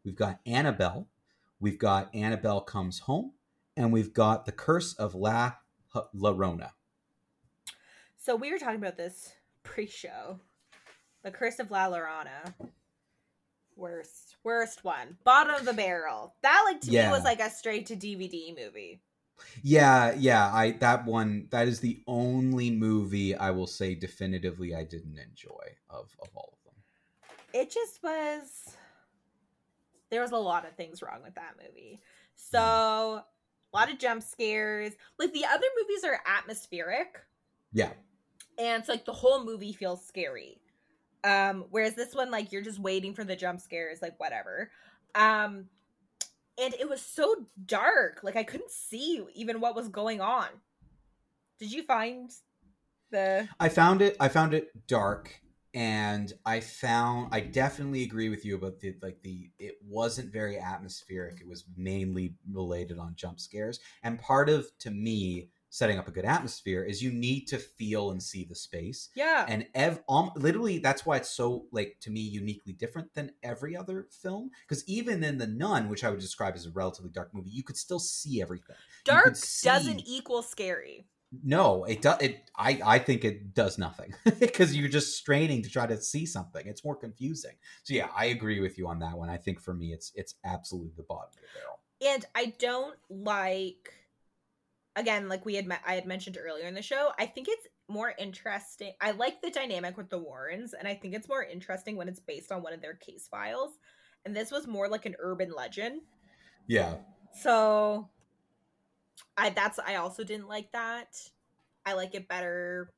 [0.05, 1.09] We've got Annabelle.
[1.61, 3.32] We've got Annabelle Comes Home,
[3.76, 5.53] and we've got The Curse of La
[6.14, 6.70] Llorona.
[8.18, 9.32] So we were talking about this
[9.62, 10.40] pre-show.
[11.22, 12.53] The Curse of La Llorona.
[13.76, 15.16] Worst, worst one.
[15.24, 16.34] Bottom of the barrel.
[16.42, 17.07] That like to yeah.
[17.07, 19.00] me was like a straight to DVD movie.
[19.62, 20.53] Yeah, yeah.
[20.53, 25.76] I that one that is the only movie I will say definitively I didn't enjoy
[25.90, 26.82] of of all of them.
[27.53, 28.76] It just was
[30.12, 32.00] there was a lot of things wrong with that movie.
[32.36, 33.18] So mm.
[33.18, 34.92] a lot of jump scares.
[35.18, 37.18] Like the other movies are atmospheric.
[37.72, 37.90] Yeah.
[38.58, 40.60] And it's like the whole movie feels scary.
[41.24, 44.70] Um, whereas this one, like you're just waiting for the jump scares, like whatever.
[45.16, 45.66] Um,
[46.58, 47.34] and it was so
[47.66, 50.46] dark like i couldn't see even what was going on
[51.58, 52.30] did you find
[53.10, 55.40] the i found it i found it dark
[55.74, 60.58] and i found i definitely agree with you about the like the it wasn't very
[60.58, 66.06] atmospheric it was mainly related on jump scares and part of to me setting up
[66.06, 69.08] a good atmosphere is you need to feel and see the space.
[69.14, 69.46] Yeah.
[69.48, 73.74] And ev- um, literally that's why it's so like to me uniquely different than every
[73.74, 77.32] other film because even in The Nun, which I would describe as a relatively dark
[77.32, 78.76] movie, you could still see everything.
[79.06, 79.66] Dark see...
[79.66, 81.06] doesn't equal scary.
[81.43, 82.20] No, it does.
[82.20, 86.26] It I I think it does nothing because you're just straining to try to see
[86.26, 86.66] something.
[86.66, 87.55] It's more confusing.
[87.85, 89.30] So yeah, I agree with you on that one.
[89.30, 91.78] I think for me, it's it's absolutely the bottom of the barrel.
[92.14, 93.95] And I don't like
[94.97, 97.66] again, like we had met, I had mentioned earlier in the show, I think it's
[97.89, 98.93] more interesting.
[99.01, 102.20] I like the dynamic with the Warrens, and I think it's more interesting when it's
[102.20, 103.72] based on one of their case files.
[104.24, 106.03] And this was more like an urban legend.
[106.66, 106.97] Yeah.
[107.41, 108.09] So
[109.36, 111.16] I that's I also didn't like that.
[111.84, 112.92] I like it better.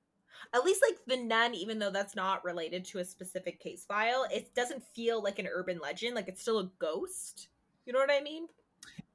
[0.52, 4.26] At least like the nun, even though that's not related to a specific case file,
[4.30, 6.14] it doesn't feel like an urban legend.
[6.14, 7.48] Like it's still a ghost.
[7.86, 8.46] You know what I mean?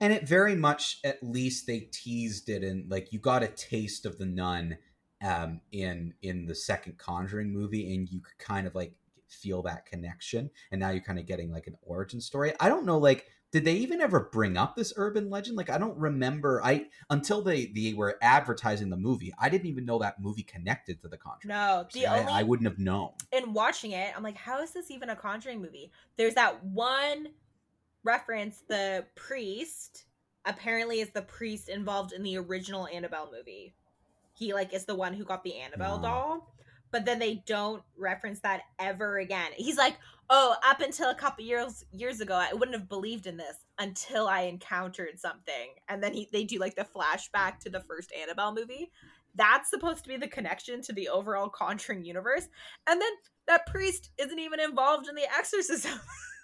[0.02, 4.06] and it very much at least they teased it and like you got a taste
[4.06, 4.78] of the nun
[5.24, 8.94] um in in the second conjuring movie and you could kind of like
[9.30, 12.54] feel that connection and now you're kind of getting like an origin story.
[12.60, 15.58] I don't know like did they even ever bring up this urban legend?
[15.58, 19.86] Like i don't remember i until they they were advertising the movie i didn't even
[19.86, 23.12] know that movie connected to the conjuring no the I, only I wouldn't have known.
[23.32, 25.92] In watching it i'm like how is this even a conjuring movie?
[26.18, 27.30] There's that one
[28.04, 30.06] reference the priest
[30.46, 33.74] apparently is the priest involved in the original Annabelle movie.
[34.34, 36.02] He like is the one who got the Annabelle ah.
[36.02, 36.56] doll.
[36.92, 39.52] But then they don't reference that ever again.
[39.56, 39.98] He's like,
[40.30, 44.28] "Oh, up until a couple years years ago, I wouldn't have believed in this until
[44.28, 48.54] I encountered something." And then he they do like the flashback to the first Annabelle
[48.54, 48.92] movie.
[49.36, 52.48] That's supposed to be the connection to the overall Conjuring universe.
[52.88, 53.12] And then
[53.48, 56.00] that priest isn't even involved in the exorcism.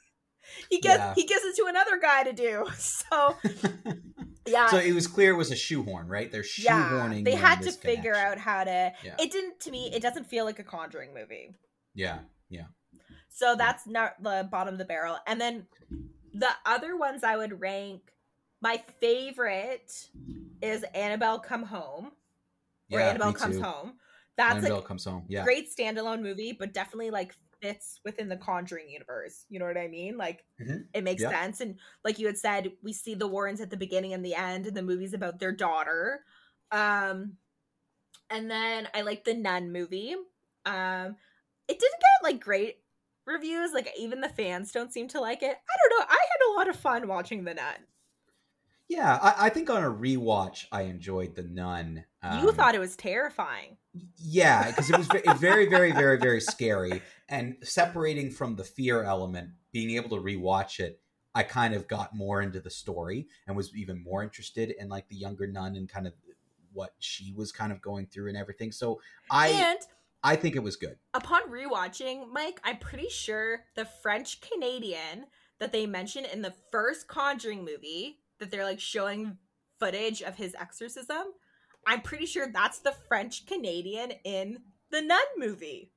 [0.70, 1.14] he gets yeah.
[1.16, 2.66] he gives it to another guy to do.
[2.78, 3.36] So
[4.46, 4.68] yeah.
[4.68, 6.32] So it was clear it was a shoehorn, right?
[6.32, 7.18] They're shoehorning.
[7.18, 8.32] Yeah, they had to figure connection.
[8.32, 8.94] out how to.
[9.04, 9.16] Yeah.
[9.20, 9.92] It didn't to me.
[9.94, 11.56] It doesn't feel like a Conjuring movie.
[11.94, 12.20] Yeah,
[12.50, 12.66] yeah.
[13.30, 15.68] So that's not the bottom of the barrel, and then
[16.34, 18.02] the other ones I would rank.
[18.62, 20.10] My favorite
[20.62, 22.12] is Annabelle Come Home,
[22.92, 23.64] or yeah, Annabelle Comes too.
[23.64, 23.94] Home.
[24.38, 25.26] That's Annabelle like, Comes Home.
[25.28, 27.36] Yeah, great standalone movie, but definitely like
[27.66, 29.46] fits within the Conjuring universe.
[29.50, 30.18] You know what I mean?
[30.18, 30.82] Like mm-hmm.
[30.94, 31.30] it makes yeah.
[31.30, 31.62] sense.
[31.62, 34.68] And like you had said, we see the Warrens at the beginning and the end,
[34.68, 36.22] and the movie's about their daughter.
[36.72, 37.34] Um,
[38.30, 40.16] and then I like the Nun movie.
[40.66, 41.16] Um,
[41.68, 42.78] it didn't get like great
[43.26, 43.72] reviews.
[43.74, 45.56] Like even the fans don't seem to like it.
[45.56, 46.06] I don't know.
[46.08, 47.86] I had a lot of fun watching The Nun.
[48.88, 52.06] Yeah, I, I think on a rewatch, I enjoyed The Nun.
[52.22, 53.78] Um, you thought it was terrifying.
[54.18, 55.08] Yeah, because it was
[55.40, 57.02] very, very, very, very scary.
[57.30, 61.00] And separating from the fear element, being able to rewatch it,
[61.34, 65.08] I kind of got more into the story and was even more interested in like
[65.10, 66.14] the younger nun and kind of
[66.72, 68.72] what she was kind of going through and everything.
[68.72, 69.80] So I and
[70.24, 70.98] I think it was good.
[71.14, 75.26] Upon rewatching, Mike, I'm pretty sure the French Canadian
[75.60, 79.38] that they mentioned in the first Conjuring movie that they're like showing
[79.80, 81.34] footage of his exorcism,
[81.86, 84.60] I'm pretty sure that's the French Canadian in
[84.92, 85.92] the Nun movie.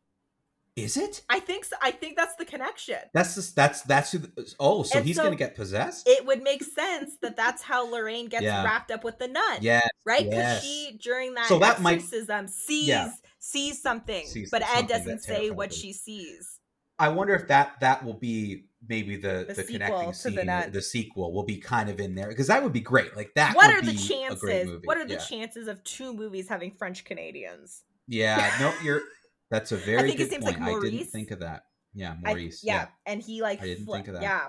[0.76, 1.22] Is it?
[1.28, 1.74] I think so.
[1.82, 2.98] I think that's the connection.
[3.12, 4.18] That's just, that's that's who.
[4.18, 6.08] The, oh, so and he's so gonna get possessed.
[6.08, 8.62] It would make sense that that's how Lorraine gets yeah.
[8.62, 9.58] wrapped up with the nun.
[9.60, 10.24] Yeah, right.
[10.24, 10.62] Because yes.
[10.62, 13.10] she during that so that exorcism might, sees yeah.
[13.40, 16.60] sees something, sees but Ed doesn't say what she sees.
[16.96, 20.82] I wonder if that that will be maybe the the, the connecting scene, the, the,
[20.82, 23.16] sequel will be kind of in there because that would be great.
[23.16, 23.56] Like that.
[23.56, 24.80] What are the chances?
[24.84, 25.18] What are the yeah.
[25.20, 27.84] chances of two movies having French Canadians?
[28.06, 29.02] Yeah, no, you're
[29.50, 30.44] that's a very good point.
[30.44, 31.64] Like I didn't think of that.
[31.94, 32.62] Yeah, Maurice.
[32.64, 32.74] I, yeah.
[32.74, 32.86] yeah.
[33.06, 34.22] and he like I didn't think of that.
[34.22, 34.48] Yeah.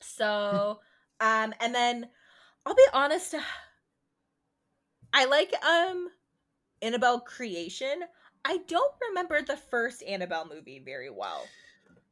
[0.00, 0.80] So,
[1.20, 2.08] um, and then
[2.66, 3.34] I'll be honest.
[5.12, 6.08] I like um
[6.82, 8.02] Annabelle creation.
[8.44, 11.46] I don't remember the first Annabelle movie very well.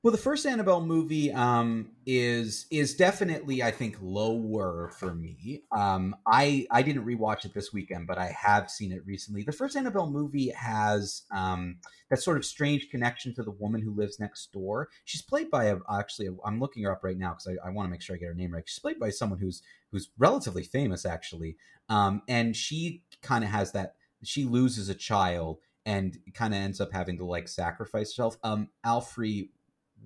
[0.02, 5.64] Well, the first Annabelle movie um, is is definitely, I think, lower for me.
[5.72, 9.42] Um, I I didn't rewatch it this weekend, but I have seen it recently.
[9.42, 11.78] The first Annabelle movie has um,
[12.10, 14.90] that sort of strange connection to the woman who lives next door.
[15.04, 16.28] She's played by a actually.
[16.44, 18.18] i am looking her up right now because I, I want to make sure I
[18.20, 18.62] get her name right.
[18.64, 21.56] She's played by someone who's who's relatively famous actually,
[21.88, 23.94] um, and she kind of has that.
[24.22, 28.36] She loses a child and kind of ends up having to like sacrifice herself.
[28.42, 29.48] Um, Alfre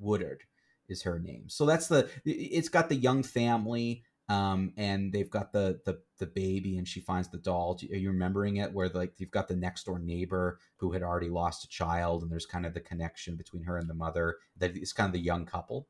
[0.00, 0.42] Woodard
[0.88, 1.44] is her name.
[1.48, 6.26] So that's the it's got the young family um, and they've got the, the the
[6.26, 7.76] baby and she finds the doll.
[7.90, 11.28] Are you remembering it where like you've got the next door neighbor who had already
[11.28, 14.76] lost a child and there's kind of the connection between her and the mother that
[14.76, 15.88] it's kind of the young couple.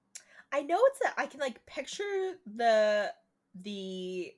[0.52, 3.12] I know it's a I can like picture the
[3.54, 4.32] the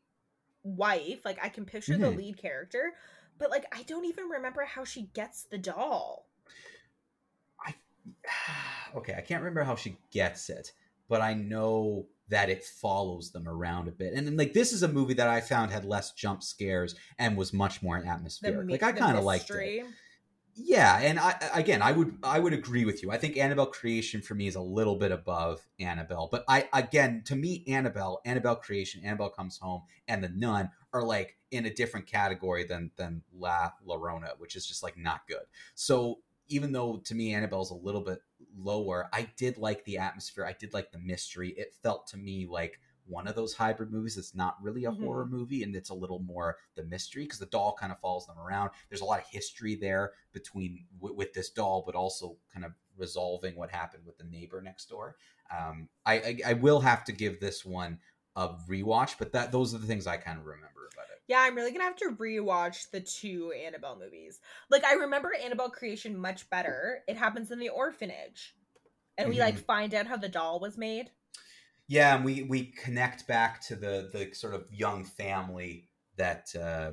[0.65, 2.03] wife, like I can picture mm-hmm.
[2.03, 2.95] the lead character,
[3.39, 6.27] but like I don't even remember how she gets the doll.
[8.97, 10.73] okay, I can't remember how she gets it,
[11.09, 14.15] but I know that it follows them around a bit.
[14.15, 17.37] And then, like this is a movie that I found had less jump scares and
[17.37, 18.67] was much more atmospheric.
[18.67, 19.85] The, like I kind of liked it.
[20.55, 23.11] Yeah, and I again, I would I would agree with you.
[23.11, 27.23] I think Annabelle Creation for me is a little bit above Annabelle, but I again,
[27.27, 31.73] to me, Annabelle, Annabelle Creation, Annabelle Comes Home, and The Nun are like in a
[31.73, 35.45] different category than than La Llorona, which is just like not good.
[35.75, 36.19] So
[36.49, 38.21] even though to me Annabelle's a little bit
[38.57, 40.47] lower, I did like the atmosphere.
[40.47, 41.51] I did like the mystery.
[41.51, 45.05] It felt to me like one of those hybrid movies that's not really a mm-hmm.
[45.05, 48.27] horror movie and it's a little more the mystery because the doll kind of follows
[48.27, 48.71] them around.
[48.89, 52.73] There's a lot of history there between w- with this doll, but also kind of
[52.97, 55.17] resolving what happened with the neighbor next door.
[55.57, 57.99] Um, I, I, I will have to give this one
[58.37, 61.21] a rewatch, but that those are the things I kind of remember about it.
[61.29, 64.41] yeah, I'm really gonna have to rewatch the two Annabelle movies.
[64.71, 67.01] Like I remember Annabelle creation much better.
[67.07, 68.55] It happens in the orphanage.
[69.19, 69.35] And mm-hmm.
[69.35, 69.65] we like mm-hmm.
[69.65, 71.11] find out how the doll was made.
[71.89, 76.93] Yeah, and we we connect back to the the sort of young family that uh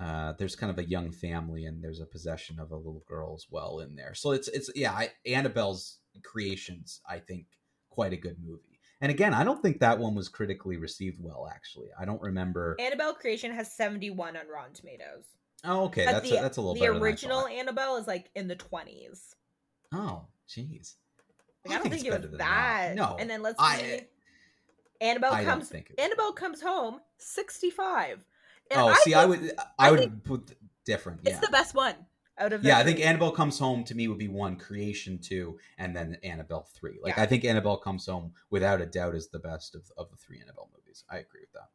[0.00, 3.34] uh, there's kind of a young family and there's a possession of a little girl
[3.36, 4.14] as well in there.
[4.14, 7.46] So it's it's yeah, I, Annabelle's creations I think
[7.88, 8.71] quite a good movie.
[9.02, 11.48] And again, I don't think that one was critically received well.
[11.52, 12.76] Actually, I don't remember.
[12.78, 15.24] Annabelle Creation has seventy one on Rotten Tomatoes.
[15.64, 16.74] Oh, okay, but that's the, a, that's a little.
[16.74, 16.94] Better.
[16.94, 19.34] The original Annabelle is like in the twenties.
[19.92, 20.94] Oh, jeez.
[21.66, 22.38] Like, I, don't think, think it was that.
[22.38, 22.94] that.
[22.94, 23.84] No, and then let's I, see.
[23.84, 24.00] Eh,
[25.00, 25.72] Annabelle I comes.
[25.98, 28.20] Annabelle comes home sixty five.
[28.70, 31.20] Oh, see, I would I, would put different.
[31.24, 31.40] It's yeah.
[31.40, 31.96] the best one
[32.38, 35.58] out of yeah i think annabelle comes home to me would be one creation two
[35.78, 36.98] and then annabelle three.
[37.02, 37.22] Like yeah.
[37.22, 40.40] i think annabelle comes home without a doubt is the best of, of the three
[40.40, 41.04] annabelle movies.
[41.10, 41.68] I agree with that.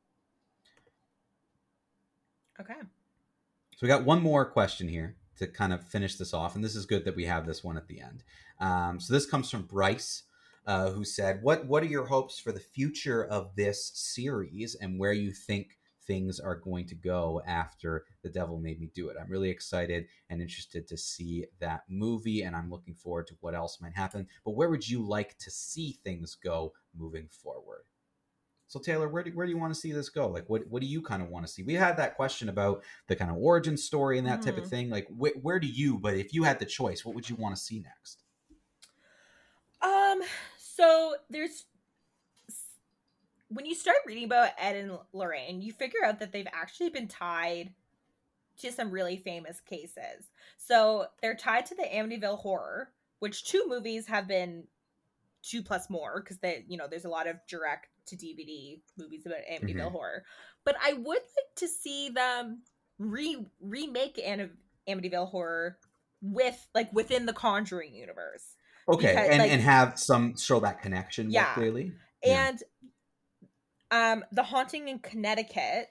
[2.60, 2.80] Okay.
[3.76, 6.76] So we got one more question here to kind of finish this off and this
[6.76, 8.24] is good that we have this one at the end.
[8.60, 10.24] Um, so this comes from bryce
[10.66, 15.00] uh, who said what what are your hopes for the future of this series and
[15.00, 15.78] where you think
[16.08, 19.18] things are going to go after The Devil Made Me Do It.
[19.22, 23.54] I'm really excited and interested to see that movie, and I'm looking forward to what
[23.54, 24.28] else might happen.
[24.44, 27.84] But where would you like to see things go moving forward?
[28.70, 30.28] So Taylor, where do, where do you want to see this go?
[30.28, 31.64] Like, what what do you kind of want to see?
[31.64, 34.50] We had that question about the kind of origin story and that mm-hmm.
[34.50, 34.70] type of mm-hmm.
[34.70, 34.90] thing.
[34.90, 35.98] Like, wh- where do you?
[35.98, 38.24] But if you had the choice, what would you want to see next?
[39.82, 40.28] Um, Um,
[40.58, 41.66] so there's
[43.50, 47.08] when you start reading about Ed and Lorraine, you figure out that they've actually been
[47.08, 47.74] tied
[48.60, 50.30] to some really famous cases.
[50.58, 52.90] So they're tied to the Amityville horror,
[53.20, 54.64] which two movies have been
[55.44, 59.26] two plus more because they, you know, there's a lot of direct to DVD movies
[59.26, 59.92] about Amityville mm-hmm.
[59.92, 60.24] horror.
[60.66, 62.64] But I would like to see them
[63.00, 64.58] re remake Am-
[64.90, 65.78] Amityville horror
[66.22, 68.56] with like within the Conjuring universe.
[68.90, 71.54] Okay, because, and like, and have some show that connection yeah.
[71.54, 71.94] clearly.
[72.24, 72.68] And yeah.
[73.92, 75.90] Um the haunting in Connecticut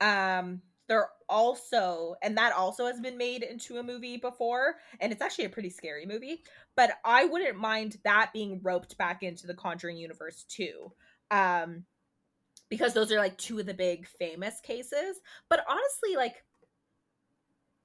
[0.00, 5.22] um they're also and that also has been made into a movie before and it's
[5.22, 6.42] actually a pretty scary movie
[6.76, 10.90] but i wouldn't mind that being roped back into the conjuring universe too
[11.30, 11.84] um
[12.70, 15.20] because those are like two of the big famous cases
[15.50, 16.36] but honestly like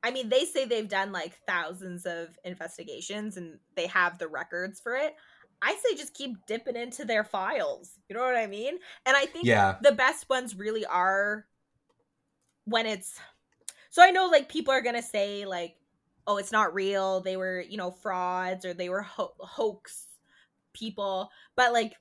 [0.02, 4.80] i mean they say they've done like thousands of investigations and they have the records
[4.80, 5.14] for it
[5.64, 7.92] I say just keep dipping into their files.
[8.10, 8.78] You know what I mean?
[9.06, 9.78] And I think yeah.
[9.82, 11.46] the best ones really are
[12.66, 13.18] when it's
[13.90, 15.76] so I know like people are gonna say like,
[16.28, 17.22] oh, it's not real.
[17.22, 20.08] They were you know frauds or they were ho- hoax
[20.74, 21.94] people, but like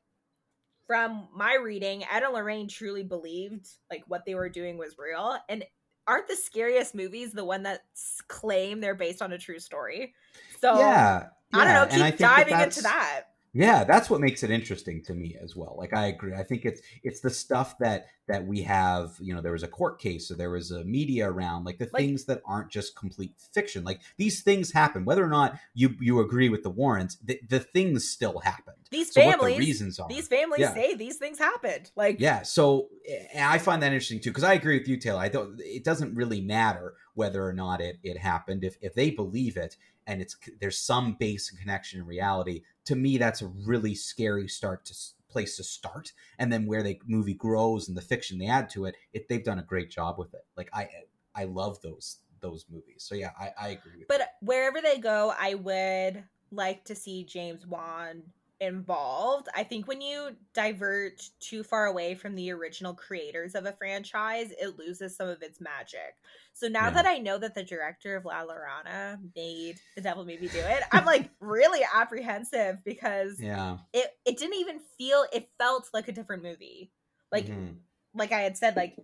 [0.89, 5.37] from my reading, Ed and Lorraine truly believed like what they were doing was real.
[5.49, 5.65] And
[6.09, 7.83] aren't the scariest movies the one that
[8.27, 10.15] claim they're based on a true story?
[10.61, 11.61] So yeah, yeah.
[11.61, 12.07] I don't know.
[12.09, 15.75] Keep diving that into that yeah that's what makes it interesting to me as well
[15.79, 19.41] like i agree i think it's it's the stuff that that we have you know
[19.41, 22.25] there was a court case or there was a media around like the like, things
[22.25, 26.49] that aren't just complete fiction like these things happen whether or not you you agree
[26.49, 30.29] with the Warrens the, the things still happened these so families the reasons are these
[30.29, 30.73] families yeah.
[30.75, 34.55] say these things happened like yeah so eh, i find that interesting too because i
[34.55, 38.17] agree with you taylor i don't it doesn't really matter whether or not it it
[38.17, 39.77] happened if if they believe it
[40.07, 44.49] and it's there's some base and connection in reality to me that's a really scary
[44.49, 44.95] start to
[45.33, 46.13] place to start.
[46.39, 49.43] And then where the movie grows and the fiction they add to it, it they've
[49.43, 50.45] done a great job with it.
[50.57, 50.89] Like i
[51.35, 52.99] i love those those movies.
[52.99, 54.27] So yeah i i agree but you.
[54.41, 58.23] wherever they go i would like to see james wan
[58.63, 59.49] involved.
[59.57, 64.53] I think when you divert too far away from the original creators of a franchise,
[64.53, 66.15] it loses some of its magic.
[66.53, 66.91] So now yeah.
[66.91, 70.59] that I know that the director of La Llorona made The Devil Made Me Do
[70.59, 73.79] It, I'm like really apprehensive because yeah.
[73.93, 76.93] it it didn't even feel it felt like a different movie.
[77.33, 77.75] Like mm-hmm.
[78.15, 78.97] like I had said like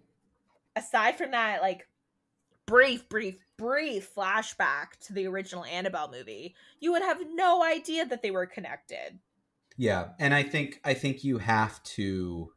[0.77, 1.89] aside from that like
[2.67, 8.23] brief brief brief flashback to the original Annabelle movie, you would have no idea that
[8.23, 9.19] they were connected.
[9.79, 12.51] Yeah, and I think I think you have to,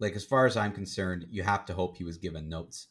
[0.00, 2.88] like, as far as I'm concerned, you have to hope he was given notes.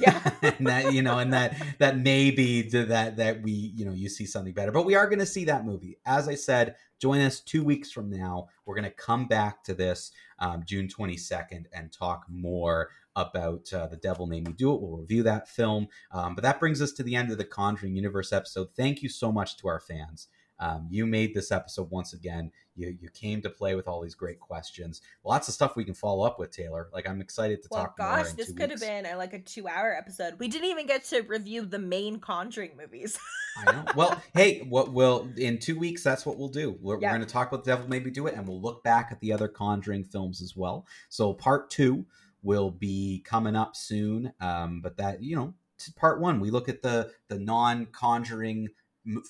[0.00, 4.08] Yeah, and that you know, and that that maybe that that we you know you
[4.08, 5.98] see something better, but we are going to see that movie.
[6.06, 8.48] As I said, join us two weeks from now.
[8.64, 13.86] We're going to come back to this um, June 22nd and talk more about uh,
[13.88, 14.80] The Devil Made Me Do It.
[14.80, 15.88] We'll review that film.
[16.12, 18.68] Um, but that brings us to the end of the Conjuring Universe episode.
[18.76, 20.28] Thank you so much to our fans.
[20.58, 22.50] Um, you made this episode once again.
[22.76, 25.00] You you came to play with all these great questions.
[25.24, 26.88] Lots of stuff we can follow up with, Taylor.
[26.92, 27.96] Like I'm excited to well, talk.
[27.96, 28.82] Gosh, this could weeks.
[28.82, 30.34] have been a, like a two hour episode.
[30.38, 33.18] We didn't even get to review the main Conjuring movies.
[33.58, 33.84] I know.
[33.94, 36.02] Well, hey, what will in two weeks?
[36.02, 36.76] That's what we'll do.
[36.80, 37.08] We're, yeah.
[37.08, 39.08] we're going to talk about the Devil Made Me Do It, and we'll look back
[39.10, 40.86] at the other Conjuring films as well.
[41.08, 42.06] So part two
[42.42, 44.32] will be coming up soon.
[44.40, 45.54] Um, but that you know,
[45.96, 48.68] part one, we look at the the non Conjuring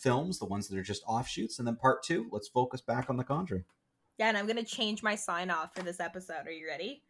[0.00, 3.16] films, the ones that are just offshoots, and then part two, let's focus back on
[3.16, 3.64] The Conjuring.
[4.18, 6.46] Yeah, and I'm gonna change my sign off for this episode.
[6.46, 7.02] Are you ready?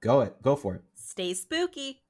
[0.00, 0.40] Go it.
[0.42, 0.82] Go for it.
[0.94, 2.02] Stay spooky.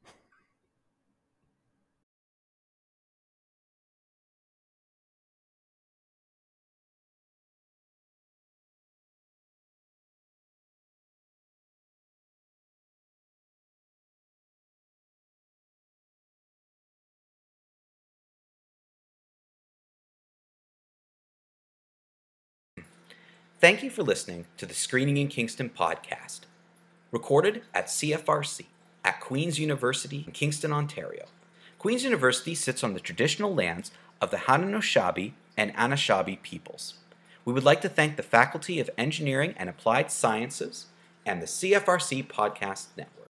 [23.61, 26.43] Thank you for listening to the Screening in Kingston podcast,
[27.11, 28.67] recorded at CFRC
[29.05, 31.25] at Queen's University in Kingston, Ontario.
[31.77, 33.91] Queen's University sits on the traditional lands
[34.21, 36.95] of the Haudenosaunee and Anishinaabe peoples.
[37.45, 40.87] We would like to thank the Faculty of Engineering and Applied Sciences
[41.27, 43.28] and the CFRC Podcast Network.